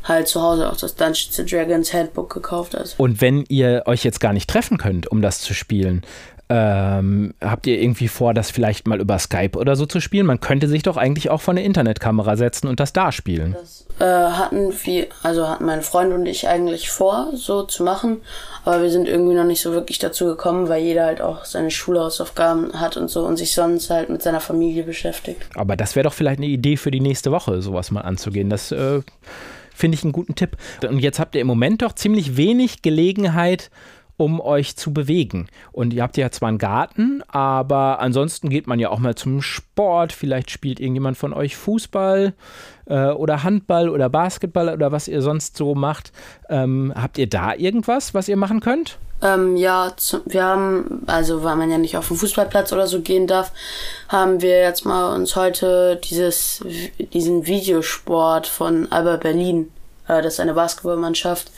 halt 0.06 0.28
zu 0.28 0.42
Hause 0.42 0.72
auch 0.72 0.78
das 0.78 0.96
Dungeons 0.96 1.42
Dragons 1.50 1.94
Handbook 1.94 2.34
gekauft. 2.34 2.76
Also. 2.76 2.96
Und 2.98 3.22
wenn 3.22 3.44
ihr 3.50 3.84
euch 3.86 4.04
jetzt 4.04 4.20
gar 4.20 4.34
nicht 4.34 4.50
treffen 4.50 4.78
könnt, 4.78 5.08
um 5.12 5.22
das 5.22 5.42
zu 5.42 5.54
spielen, 5.54 6.04
ähm, 6.48 7.34
habt 7.42 7.66
ihr 7.66 7.82
irgendwie 7.82 8.08
vor, 8.08 8.36
das 8.36 8.52
vielleicht 8.52 8.88
mal 8.88 9.02
über 9.02 9.18
Skype 9.18 9.58
oder 9.58 9.76
so 9.76 9.88
zu 9.88 10.00
spielen? 10.00 10.28
Man 10.28 10.40
könnte 10.40 10.68
sich 10.68 10.84
doch 10.84 10.96
eigentlich 10.96 11.32
auch 11.32 11.42
vor 11.42 11.54
eine 11.54 11.64
Internetkamera 11.64 12.36
setzen 12.36 12.68
und 12.68 12.80
das 12.80 12.94
da 12.94 13.12
spielen. 13.12 13.56
Das 13.60 13.88
äh, 14.00 14.06
hatten 14.06 14.72
wir, 14.84 15.08
also 15.24 15.48
hatten 15.48 15.66
meine 15.66 15.82
Freunde 15.82 16.16
und 16.16 16.28
ich 16.28 16.48
eigentlich 16.48 16.92
vor, 16.92 17.32
so 17.34 17.64
zu 17.64 17.84
machen, 17.84 18.18
aber 18.64 18.84
wir 18.84 18.92
sind 18.92 19.08
irgendwie 19.08 19.34
noch 19.34 19.44
nicht 19.44 19.62
so 19.62 19.74
wirklich 19.74 19.98
dazu 19.98 20.26
gekommen, 20.26 20.70
weil 20.70 20.84
jeder 20.84 21.06
halt 21.06 21.20
auch 21.20 21.46
seine 21.46 21.72
Schulhausaufgaben 21.72 22.80
hat 22.80 22.96
und 22.96 23.10
so 23.10 23.26
und 23.26 23.38
sich 23.38 23.56
sonst 23.56 23.90
halt 23.90 24.10
mit 24.10 24.22
seiner 24.22 24.40
Familie 24.40 24.84
beschäftigt. 24.84 25.42
Aber 25.56 25.76
das 25.76 25.96
wäre 25.96 26.04
doch 26.04 26.14
vielleicht 26.14 26.40
eine 26.40 26.48
Idee 26.48 26.78
für 26.78 26.92
die 26.92 27.00
nächste 27.00 27.32
Woche, 27.32 27.64
sowas 27.64 27.90
mal 27.90 28.02
anzugehen. 28.02 28.52
Das 28.52 28.72
äh, 28.72 29.02
finde 29.76 29.96
ich 29.96 30.04
einen 30.04 30.14
guten 30.14 30.36
Tipp. 30.36 30.58
Und 30.88 31.00
jetzt 31.00 31.20
habt 31.20 31.36
ihr 31.36 31.42
im 31.42 31.48
Moment 31.48 31.82
doch 31.82 31.94
ziemlich 31.94 32.38
wenig 32.38 32.82
Gelegenheit, 32.82 33.70
um 34.18 34.40
euch 34.40 34.76
zu 34.76 34.94
bewegen. 34.94 35.48
Und 35.72 35.94
ihr 35.94 36.04
habt 36.04 36.18
ja 36.18 36.32
zwar 36.32 36.50
einen 36.50 36.58
Garten, 36.58 37.22
aber 37.28 38.00
ansonsten 38.00 38.50
geht 38.50 38.68
man 38.68 38.80
ja 38.80 38.90
auch 38.90 39.00
mal 39.00 39.16
zum 39.16 39.42
Sport. 39.42 40.14
Vielleicht 40.14 40.52
spielt 40.52 40.80
irgendjemand 40.80 41.18
von 41.18 41.34
euch 41.34 41.56
Fußball 41.56 42.34
äh, 42.86 43.08
oder 43.10 43.44
Handball 43.44 43.90
oder 43.90 44.10
Basketball 44.10 44.70
oder 44.70 44.92
was 44.92 45.08
ihr 45.08 45.22
sonst 45.22 45.58
so 45.58 45.76
macht. 45.76 46.12
Ähm, 46.50 46.94
habt 46.96 47.18
ihr 47.18 47.28
da 47.28 47.54
irgendwas, 47.54 48.14
was 48.14 48.28
ihr 48.28 48.38
machen 48.38 48.60
könnt? 48.60 48.98
Ähm, 49.22 49.56
ja, 49.56 49.94
zu, 49.96 50.22
wir 50.26 50.44
haben, 50.44 51.04
also 51.08 51.44
weil 51.44 51.56
man 51.56 51.72
ja 51.72 51.78
nicht 51.78 51.98
auf 51.98 52.10
den 52.10 52.18
Fußballplatz 52.18 52.74
oder 52.74 52.86
so 52.86 53.02
gehen 53.02 53.28
darf, 53.28 53.52
haben 54.10 54.42
wir 54.42 54.60
jetzt 54.60 54.86
mal 54.86 55.16
uns 55.16 55.36
heute 55.36 56.00
dieses, 56.04 56.64
diesen 57.14 57.48
Videosport 57.48 58.46
von 58.46 58.92
Alba 58.92 59.16
Berlin, 59.16 59.72
äh, 60.08 60.22
das 60.22 60.34
ist 60.34 60.40
eine 60.42 60.54
Basketballmannschaft, 60.54 61.50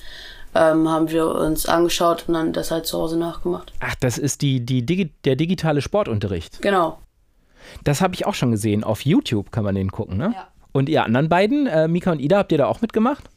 ähm, 0.58 0.90
haben 0.90 1.10
wir 1.10 1.28
uns 1.28 1.66
angeschaut 1.66 2.26
und 2.28 2.34
dann 2.34 2.54
das 2.54 2.72
halt 2.72 2.86
zu 2.86 2.98
Hause 2.98 3.18
nachgemacht. 3.18 3.74
Ach, 3.80 3.96
das 4.00 4.18
ist 4.18 4.42
die, 4.42 4.66
die 4.66 4.86
Digi 4.86 5.12
der 5.26 5.36
digitale 5.36 5.82
Sportunterricht. 5.82 6.62
Genau. 6.62 7.00
Das 7.84 8.02
habe 8.02 8.14
ich 8.16 8.26
auch 8.26 8.34
schon 8.34 8.52
gesehen. 8.52 8.84
Auf 8.84 9.02
YouTube 9.02 9.52
kann 9.52 9.64
man 9.64 9.76
den 9.76 9.92
gucken, 9.92 10.18
ne? 10.18 10.34
Ja. 10.36 10.48
Und 10.72 10.90
ihr 10.90 11.04
anderen 11.04 11.30
beiden, 11.30 11.68
äh, 11.68 11.88
Mika 11.88 12.12
und 12.12 12.20
Ida, 12.20 12.38
habt 12.38 12.52
ihr 12.52 12.58
da 12.58 12.68
auch 12.68 12.82
mitgemacht? 12.82 13.30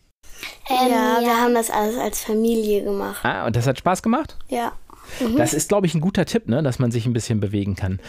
Ähm, 0.69 0.91
ja, 0.91 1.19
wir 1.21 1.37
haben 1.37 1.55
das 1.55 1.71
alles 1.71 1.97
als 1.99 2.23
Familie 2.23 2.85
gemacht. 2.85 3.25
Ah, 3.25 3.47
und 3.47 3.57
das 3.57 3.67
hat 3.67 3.79
Spaß 3.79 4.03
gemacht? 4.03 4.37
Ja. 4.49 4.73
Mhm. 5.19 5.37
Das 5.37 5.55
ist, 5.55 5.69
glaube 5.69 5.87
ich, 5.87 5.95
ein 5.95 6.01
guter 6.01 6.25
Tipp, 6.25 6.49
ne? 6.49 6.63
dass 6.63 6.79
man 6.79 6.91
sich 6.91 7.07
ein 7.07 7.13
bisschen 7.13 7.41
bewegen 7.41 7.75
kann. 7.75 8.01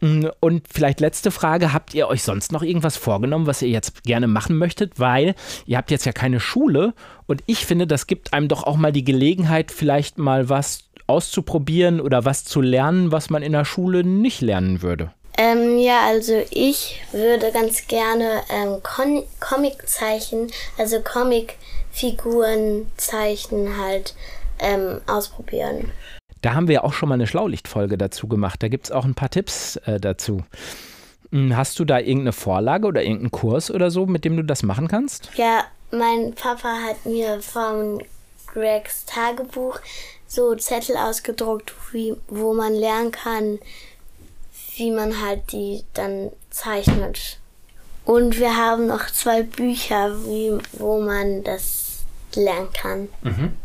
Mm, 0.00 0.26
und 0.40 0.66
vielleicht 0.72 1.00
letzte 1.00 1.30
Frage, 1.30 1.72
habt 1.72 1.94
ihr 1.94 2.08
euch 2.08 2.22
sonst 2.22 2.52
noch 2.52 2.62
irgendwas 2.62 2.96
vorgenommen, 2.96 3.46
was 3.46 3.62
ihr 3.62 3.68
jetzt 3.68 4.04
gerne 4.04 4.26
machen 4.26 4.56
möchtet? 4.56 4.98
Weil 4.98 5.34
ihr 5.66 5.76
habt 5.76 5.90
jetzt 5.90 6.06
ja 6.06 6.12
keine 6.12 6.40
Schule 6.40 6.94
und 7.26 7.42
ich 7.46 7.66
finde, 7.66 7.86
das 7.86 8.06
gibt 8.06 8.32
einem 8.32 8.48
doch 8.48 8.64
auch 8.64 8.76
mal 8.76 8.92
die 8.92 9.04
Gelegenheit, 9.04 9.70
vielleicht 9.70 10.18
mal 10.18 10.48
was 10.48 10.84
auszuprobieren 11.06 12.00
oder 12.00 12.24
was 12.24 12.44
zu 12.44 12.60
lernen, 12.60 13.12
was 13.12 13.30
man 13.30 13.42
in 13.42 13.52
der 13.52 13.64
Schule 13.64 14.04
nicht 14.04 14.40
lernen 14.40 14.82
würde. 14.82 15.12
Ähm, 15.36 15.78
ja, 15.78 16.06
also 16.06 16.44
ich 16.50 17.02
würde 17.10 17.50
ganz 17.50 17.88
gerne 17.88 18.42
ähm, 18.48 18.80
Comic-Zeichen, 19.40 20.52
also 20.78 21.00
Comic-Figuren-Zeichen 21.00 23.76
halt 23.76 24.14
ähm, 24.60 25.00
ausprobieren. 25.06 25.90
Da 26.44 26.52
haben 26.52 26.68
wir 26.68 26.84
auch 26.84 26.92
schon 26.92 27.08
mal 27.08 27.14
eine 27.14 27.26
Schlaulichtfolge 27.26 27.96
dazu 27.96 28.28
gemacht. 28.28 28.62
Da 28.62 28.68
gibt 28.68 28.84
es 28.84 28.92
auch 28.92 29.06
ein 29.06 29.14
paar 29.14 29.30
Tipps 29.30 29.76
äh, 29.86 29.98
dazu. 29.98 30.42
Hm, 31.30 31.56
hast 31.56 31.78
du 31.78 31.86
da 31.86 31.98
irgendeine 31.98 32.34
Vorlage 32.34 32.86
oder 32.86 33.02
irgendeinen 33.02 33.30
Kurs 33.30 33.70
oder 33.70 33.90
so, 33.90 34.04
mit 34.04 34.26
dem 34.26 34.36
du 34.36 34.44
das 34.44 34.62
machen 34.62 34.86
kannst? 34.86 35.30
Ja, 35.36 35.64
mein 35.90 36.34
Papa 36.34 36.68
hat 36.86 37.06
mir 37.06 37.40
von 37.40 38.02
Gregs 38.52 39.06
Tagebuch 39.06 39.80
so 40.26 40.54
Zettel 40.54 40.98
ausgedruckt, 40.98 41.72
wie, 41.92 42.14
wo 42.28 42.52
man 42.52 42.74
lernen 42.74 43.10
kann, 43.10 43.58
wie 44.76 44.90
man 44.90 45.22
halt 45.22 45.50
die 45.50 45.82
dann 45.94 46.30
zeichnet. 46.50 47.38
Und 48.04 48.38
wir 48.38 48.54
haben 48.54 48.86
noch 48.86 49.06
zwei 49.06 49.44
Bücher, 49.44 50.14
wie, 50.26 50.58
wo 50.72 51.00
man 51.00 51.42
das 51.42 52.04
lernen 52.34 52.68
kann. 52.74 53.08
Mhm. 53.22 53.63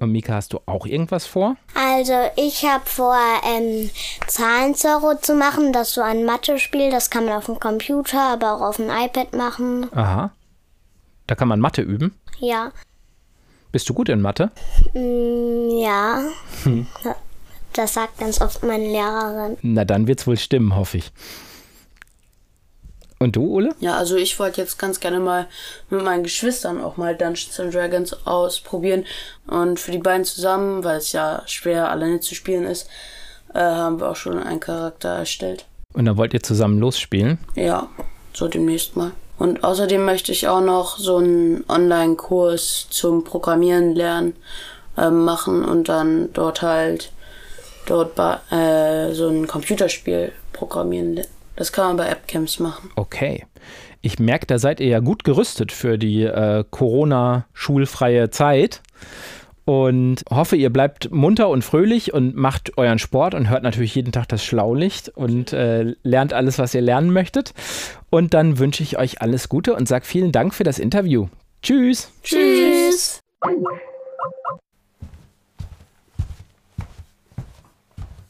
Und 0.00 0.12
Mika, 0.12 0.34
hast 0.34 0.52
du 0.52 0.60
auch 0.66 0.86
irgendwas 0.86 1.26
vor? 1.26 1.56
Also 1.74 2.14
ich 2.36 2.64
habe 2.64 2.84
vor, 2.86 3.16
ähm, 3.44 3.90
Zahlenzorro 4.26 5.14
zu 5.20 5.34
machen. 5.34 5.72
Das 5.72 5.88
ist 5.88 5.94
so 5.94 6.02
ein 6.02 6.24
Mathe-Spiel. 6.24 6.90
Das 6.90 7.10
kann 7.10 7.24
man 7.24 7.34
auf 7.34 7.46
dem 7.46 7.58
Computer, 7.58 8.20
aber 8.20 8.54
auch 8.54 8.60
auf 8.60 8.76
dem 8.76 8.90
iPad 8.90 9.34
machen. 9.34 9.88
Aha. 9.92 10.30
Da 11.26 11.34
kann 11.34 11.48
man 11.48 11.60
Mathe 11.60 11.82
üben. 11.82 12.14
Ja. 12.38 12.72
Bist 13.72 13.88
du 13.88 13.94
gut 13.94 14.08
in 14.08 14.22
Mathe? 14.22 14.50
Mm, 14.94 15.78
ja. 15.78 16.22
Das 17.72 17.94
sagt 17.94 18.18
ganz 18.18 18.40
oft 18.40 18.62
meine 18.64 18.86
Lehrerin. 18.88 19.56
Na, 19.62 19.84
dann 19.84 20.06
wird's 20.06 20.26
wohl 20.26 20.36
stimmen, 20.36 20.74
hoffe 20.74 20.98
ich. 20.98 21.12
Und 23.18 23.34
du, 23.34 23.44
Ole? 23.46 23.74
Ja, 23.80 23.96
also 23.96 24.16
ich 24.16 24.38
wollte 24.38 24.60
jetzt 24.60 24.78
ganz 24.78 25.00
gerne 25.00 25.18
mal 25.18 25.46
mit 25.90 26.02
meinen 26.04 26.22
Geschwistern 26.22 26.80
auch 26.80 26.96
mal 26.96 27.16
Dungeons 27.16 27.58
and 27.58 27.74
Dragons 27.74 28.26
ausprobieren. 28.26 29.04
Und 29.46 29.80
für 29.80 29.90
die 29.90 29.98
beiden 29.98 30.24
zusammen, 30.24 30.84
weil 30.84 30.98
es 30.98 31.12
ja 31.12 31.42
schwer 31.46 31.90
alleine 31.90 32.20
zu 32.20 32.34
spielen 32.34 32.64
ist, 32.64 32.88
äh, 33.54 33.60
haben 33.60 34.00
wir 34.00 34.10
auch 34.10 34.16
schon 34.16 34.38
einen 34.38 34.60
Charakter 34.60 35.10
erstellt. 35.10 35.64
Und 35.94 36.04
dann 36.04 36.16
wollt 36.16 36.32
ihr 36.32 36.42
zusammen 36.42 36.78
losspielen? 36.78 37.38
Ja, 37.56 37.88
so 38.32 38.46
demnächst 38.46 38.96
mal. 38.96 39.12
Und 39.38 39.64
außerdem 39.64 40.04
möchte 40.04 40.32
ich 40.32 40.48
auch 40.48 40.60
noch 40.60 40.98
so 40.98 41.16
einen 41.16 41.64
Online-Kurs 41.68 42.88
zum 42.90 43.24
Programmieren 43.24 43.94
lernen 43.94 44.36
äh, 44.96 45.10
machen 45.10 45.64
und 45.64 45.88
dann 45.88 46.32
dort 46.32 46.62
halt 46.62 47.12
dort 47.86 48.18
äh, 48.52 49.12
so 49.12 49.28
ein 49.28 49.46
Computerspiel 49.46 50.32
programmieren 50.52 51.14
lernen. 51.14 51.37
Das 51.58 51.72
kann 51.72 51.88
man 51.88 51.96
bei 51.96 52.08
Appcamps 52.08 52.60
machen. 52.60 52.90
Okay. 52.94 53.44
Ich 54.00 54.20
merke, 54.20 54.46
da 54.46 54.60
seid 54.60 54.78
ihr 54.78 54.86
ja 54.86 55.00
gut 55.00 55.24
gerüstet 55.24 55.72
für 55.72 55.98
die 55.98 56.22
äh, 56.22 56.62
Corona-schulfreie 56.70 58.30
Zeit. 58.30 58.80
Und 59.64 60.22
hoffe, 60.30 60.54
ihr 60.54 60.70
bleibt 60.70 61.10
munter 61.10 61.48
und 61.48 61.62
fröhlich 61.62 62.14
und 62.14 62.36
macht 62.36 62.78
euren 62.78 63.00
Sport 63.00 63.34
und 63.34 63.50
hört 63.50 63.64
natürlich 63.64 63.94
jeden 63.96 64.12
Tag 64.12 64.28
das 64.28 64.42
Schlaulicht 64.44 65.08
und 65.10 65.52
äh, 65.52 65.94
lernt 66.04 66.32
alles, 66.32 66.60
was 66.60 66.74
ihr 66.74 66.80
lernen 66.80 67.12
möchtet. 67.12 67.52
Und 68.08 68.34
dann 68.34 68.58
wünsche 68.60 68.84
ich 68.84 68.96
euch 68.96 69.20
alles 69.20 69.48
Gute 69.48 69.74
und 69.74 69.88
sage 69.88 70.06
vielen 70.06 70.30
Dank 70.30 70.54
für 70.54 70.64
das 70.64 70.78
Interview. 70.78 71.26
Tschüss. 71.60 72.12
Tschüss. 72.22 73.20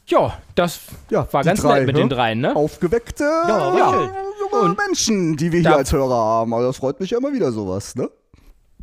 Ja, 0.09 0.37
das 0.55 0.79
ja, 1.09 1.27
war 1.31 1.43
ganz 1.43 1.61
drei, 1.61 1.79
nett 1.79 1.87
mit 1.87 1.95
ne? 1.95 2.01
den 2.01 2.09
dreien, 2.09 2.41
ne? 2.41 2.55
Aufgeweckte 2.55 3.23
ja, 3.23 3.77
ja, 3.77 4.11
junge 4.39 4.75
Menschen, 4.75 5.37
die 5.37 5.51
wir 5.51 5.59
hier 5.59 5.75
als 5.75 5.93
Hörer 5.93 6.15
haben. 6.15 6.53
Aber 6.53 6.63
das 6.63 6.77
freut 6.77 6.99
mich 6.99 7.11
ja 7.11 7.19
immer 7.19 7.31
wieder 7.31 7.51
sowas, 7.51 7.95
ne? 7.95 8.09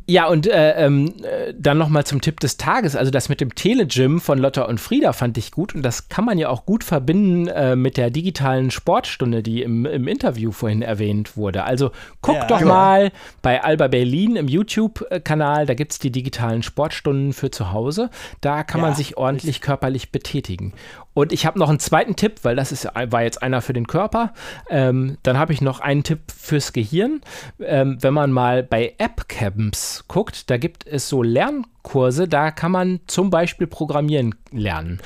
Ja, 0.09 0.27
und 0.27 0.47
äh, 0.47 0.71
ähm, 0.85 1.13
äh, 1.21 1.53
dann 1.57 1.77
nochmal 1.77 2.05
zum 2.05 2.21
Tipp 2.21 2.39
des 2.39 2.55
Tages. 2.55 2.95
Also 2.95 3.11
das 3.11 3.27
mit 3.27 3.41
dem 3.41 3.55
Telegym 3.55 4.21
von 4.21 4.37
Lotta 4.37 4.63
und 4.63 4.79
Frieda 4.79 5.11
fand 5.11 5.37
ich 5.37 5.51
gut. 5.51 5.75
Und 5.75 5.83
das 5.83 6.07
kann 6.07 6.23
man 6.23 6.37
ja 6.37 6.47
auch 6.47 6.65
gut 6.65 6.85
verbinden 6.85 7.47
äh, 7.47 7.75
mit 7.75 7.97
der 7.97 8.09
digitalen 8.09 8.71
Sportstunde, 8.71 9.43
die 9.43 9.61
im, 9.61 9.85
im 9.85 10.07
Interview 10.07 10.53
vorhin 10.53 10.81
erwähnt 10.81 11.35
wurde. 11.35 11.65
Also 11.65 11.91
guckt 12.21 12.37
ja, 12.37 12.47
doch 12.47 12.59
genau. 12.59 12.73
mal 12.73 13.11
bei 13.41 13.61
Alba 13.61 13.89
Berlin 13.89 14.37
im 14.37 14.47
YouTube-Kanal. 14.47 15.65
Da 15.65 15.73
gibt 15.73 15.91
es 15.91 15.99
die 15.99 16.11
digitalen 16.11 16.63
Sportstunden 16.63 17.33
für 17.33 17.51
zu 17.51 17.73
Hause. 17.73 18.09
Da 18.39 18.63
kann 18.63 18.79
ja, 18.79 18.87
man 18.87 18.95
sich 18.95 19.17
ordentlich 19.17 19.59
körperlich 19.59 20.13
betätigen. 20.13 20.71
Und 21.17 21.33
ich 21.33 21.47
habe 21.47 21.57
noch 21.57 21.69
einen 21.69 21.79
zweiten 21.79 22.15
Tipp, 22.15 22.41
weil 22.43 22.55
das 22.55 22.71
ist, 22.71 22.85
war 22.85 23.23
jetzt 23.23 23.41
einer 23.41 23.61
für 23.61 23.73
den 23.73 23.87
Körper. 23.87 24.33
Ähm, 24.69 25.17
dann 25.23 25.37
habe 25.39 25.51
ich 25.51 25.61
noch 25.61 25.79
einen 25.79 26.03
Tipp 26.03 26.19
fürs 26.31 26.73
Gehirn. 26.73 27.21
Ähm, 27.59 27.97
wenn 28.01 28.13
man 28.13 28.31
mal 28.31 28.61
bei 28.61 28.93
App-Camps 28.99 29.96
guckt, 30.07 30.49
da 30.49 30.57
gibt 30.57 30.85
es 30.85 31.09
so 31.09 31.23
Lernkurse 31.23 31.77
Kurse, 31.87 32.27
da 32.27 32.51
kann 32.51 32.73
man 32.73 32.99
zum 33.07 33.29
Beispiel 33.29 33.65
Programmieren 33.65 34.35
lernen. 34.51 34.99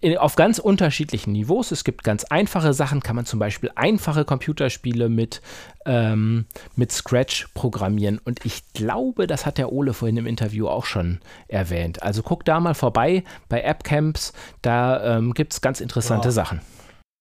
Äh, 0.00 0.16
auf 0.18 0.36
ganz 0.36 0.60
unterschiedlichen 0.60 1.32
Niveaus. 1.32 1.72
Es 1.72 1.82
gibt 1.82 2.04
ganz 2.04 2.22
einfache 2.22 2.72
Sachen, 2.74 3.00
kann 3.00 3.16
man 3.16 3.26
zum 3.26 3.40
Beispiel 3.40 3.72
einfache 3.74 4.24
Computerspiele 4.24 5.08
mit, 5.08 5.42
ähm, 5.84 6.46
mit 6.76 6.92
Scratch 6.92 7.48
programmieren. 7.54 8.20
Und 8.24 8.46
ich 8.46 8.72
glaube, 8.72 9.26
das 9.26 9.46
hat 9.46 9.58
der 9.58 9.72
Ole 9.72 9.94
vorhin 9.94 10.16
im 10.16 10.26
Interview 10.26 10.68
auch 10.68 10.86
schon 10.86 11.18
erwähnt. 11.48 12.04
Also 12.04 12.22
guck 12.22 12.44
da 12.44 12.60
mal 12.60 12.74
vorbei 12.74 13.24
bei 13.48 13.68
AppCamps, 13.68 14.32
da 14.62 15.16
ähm, 15.16 15.34
gibt 15.34 15.54
es 15.54 15.60
ganz 15.60 15.80
interessante 15.80 16.28
ja. 16.28 16.32
Sachen. 16.32 16.60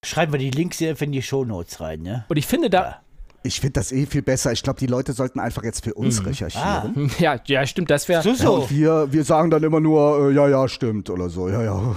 Schreiben 0.05 0.31
wir 0.31 0.39
die 0.39 0.51
Links 0.51 0.79
in 0.79 1.11
die 1.11 1.23
Shownotes 1.23 1.81
rein, 1.81 2.03
ne? 2.03 2.25
Und 2.29 2.37
ich 2.37 2.45
finde 2.45 2.69
da, 2.69 2.81
ja. 2.81 3.01
Ich 3.45 3.59
finde 3.59 3.73
das 3.73 3.91
eh 3.91 4.05
viel 4.05 4.21
besser. 4.21 4.51
Ich 4.51 4.63
glaube, 4.63 4.79
die 4.79 4.87
Leute 4.87 5.13
sollten 5.13 5.39
einfach 5.39 5.63
jetzt 5.63 5.83
für 5.83 5.93
uns 5.93 6.19
mhm. 6.19 6.27
recherchieren. 6.27 6.65
Ah. 6.65 6.91
Ja, 7.19 7.39
ja, 7.45 7.65
stimmt, 7.65 7.89
das 7.89 8.09
wäre. 8.09 8.21
So, 8.21 8.33
so. 8.33 8.67
Ja, 8.69 8.69
wir, 8.69 9.13
wir 9.13 9.23
sagen 9.23 9.49
dann 9.49 9.63
immer 9.63 9.79
nur, 9.79 10.29
äh, 10.29 10.33
ja, 10.33 10.47
ja, 10.47 10.67
stimmt 10.67 11.09
oder 11.09 11.29
so. 11.29 11.47
Ja, 11.49 11.63
ja. 11.63 11.75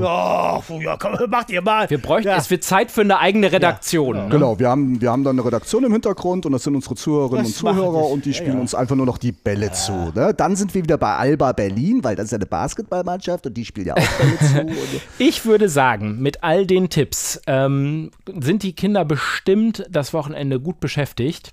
Ja, 0.00 0.62
ja 0.80 0.96
komm, 0.96 1.16
macht 1.28 1.50
ihr 1.50 1.62
mal. 1.62 1.88
Wir 1.88 2.00
bräuchten, 2.00 2.28
ja. 2.28 2.36
es 2.36 2.50
wird 2.50 2.64
Zeit 2.64 2.90
für 2.90 3.00
eine 3.00 3.18
eigene 3.18 3.50
Redaktion. 3.50 4.16
Ja. 4.16 4.24
Ne? 4.24 4.28
Genau, 4.30 4.58
wir 4.58 4.68
haben, 4.68 5.00
wir 5.00 5.10
haben 5.10 5.24
dann 5.24 5.36
eine 5.38 5.46
Redaktion 5.46 5.84
im 5.84 5.92
Hintergrund 5.92 6.46
und 6.46 6.52
das 6.52 6.62
sind 6.64 6.74
unsere 6.74 6.94
Zuhörerinnen 6.94 7.44
das 7.44 7.62
und 7.62 7.74
Zuhörer 7.74 8.10
und 8.10 8.24
die 8.24 8.34
spielen 8.34 8.60
uns 8.60 8.74
einfach 8.74 8.96
nur 8.96 9.06
noch 9.06 9.18
die 9.18 9.32
Bälle 9.32 9.72
zu. 9.72 10.12
Ne? 10.14 10.34
Dann 10.36 10.56
sind 10.56 10.74
wir 10.74 10.82
wieder 10.82 10.98
bei 10.98 11.14
Alba 11.14 11.52
Berlin, 11.52 12.04
weil 12.04 12.16
das 12.16 12.26
ist 12.26 12.30
ja 12.32 12.36
eine 12.36 12.46
Basketballmannschaft 12.46 13.46
und 13.46 13.54
die 13.54 13.64
spielt 13.64 13.88
ja 13.88 13.94
auch 13.94 14.08
Bälle 14.18 14.38
zu. 14.38 14.76
ich 15.18 15.44
würde 15.44 15.68
sagen, 15.68 16.20
mit 16.20 16.42
all 16.42 16.66
den 16.66 16.88
Tipps 16.88 17.40
ähm, 17.46 18.10
sind 18.40 18.62
die 18.62 18.74
Kinder 18.74 19.04
bestimmt 19.04 19.86
das 19.90 20.12
Wochenende 20.12 20.60
gut 20.66 20.80
beschäftigt. 20.80 21.52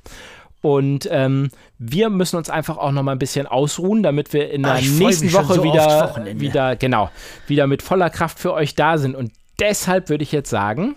Und 0.62 1.08
ähm, 1.12 1.52
wir 1.78 2.10
müssen 2.10 2.38
uns 2.38 2.50
einfach 2.50 2.78
auch 2.78 2.92
noch 2.92 3.04
mal 3.04 3.12
ein 3.12 3.20
bisschen 3.20 3.46
ausruhen, 3.48 4.02
damit 4.02 4.34
wir 4.34 4.50
in 4.50 4.64
der 4.64 4.76
Ach, 4.76 4.82
nächsten 4.82 5.32
Woche 5.34 5.56
so 5.56 5.64
wieder, 5.64 6.16
wieder, 6.36 6.76
genau, 6.78 7.10
wieder 7.48 7.68
mit 7.68 7.82
voller 7.82 8.10
Kraft 8.10 8.40
für 8.40 8.54
euch 8.54 8.74
da 8.74 8.98
sind. 8.98 9.14
Und 9.16 9.34
deshalb 9.60 10.10
würde 10.10 10.24
ich 10.24 10.32
jetzt 10.32 10.50
sagen, 10.50 10.96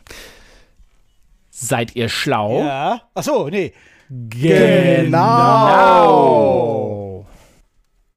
seid 1.51 1.97
ihr 1.97 2.09
schlau? 2.09 2.61
Ja. 2.61 3.03
Ach 3.15 3.23
so, 3.25 3.49
nee. 3.49 3.73
Genau. 4.09 5.17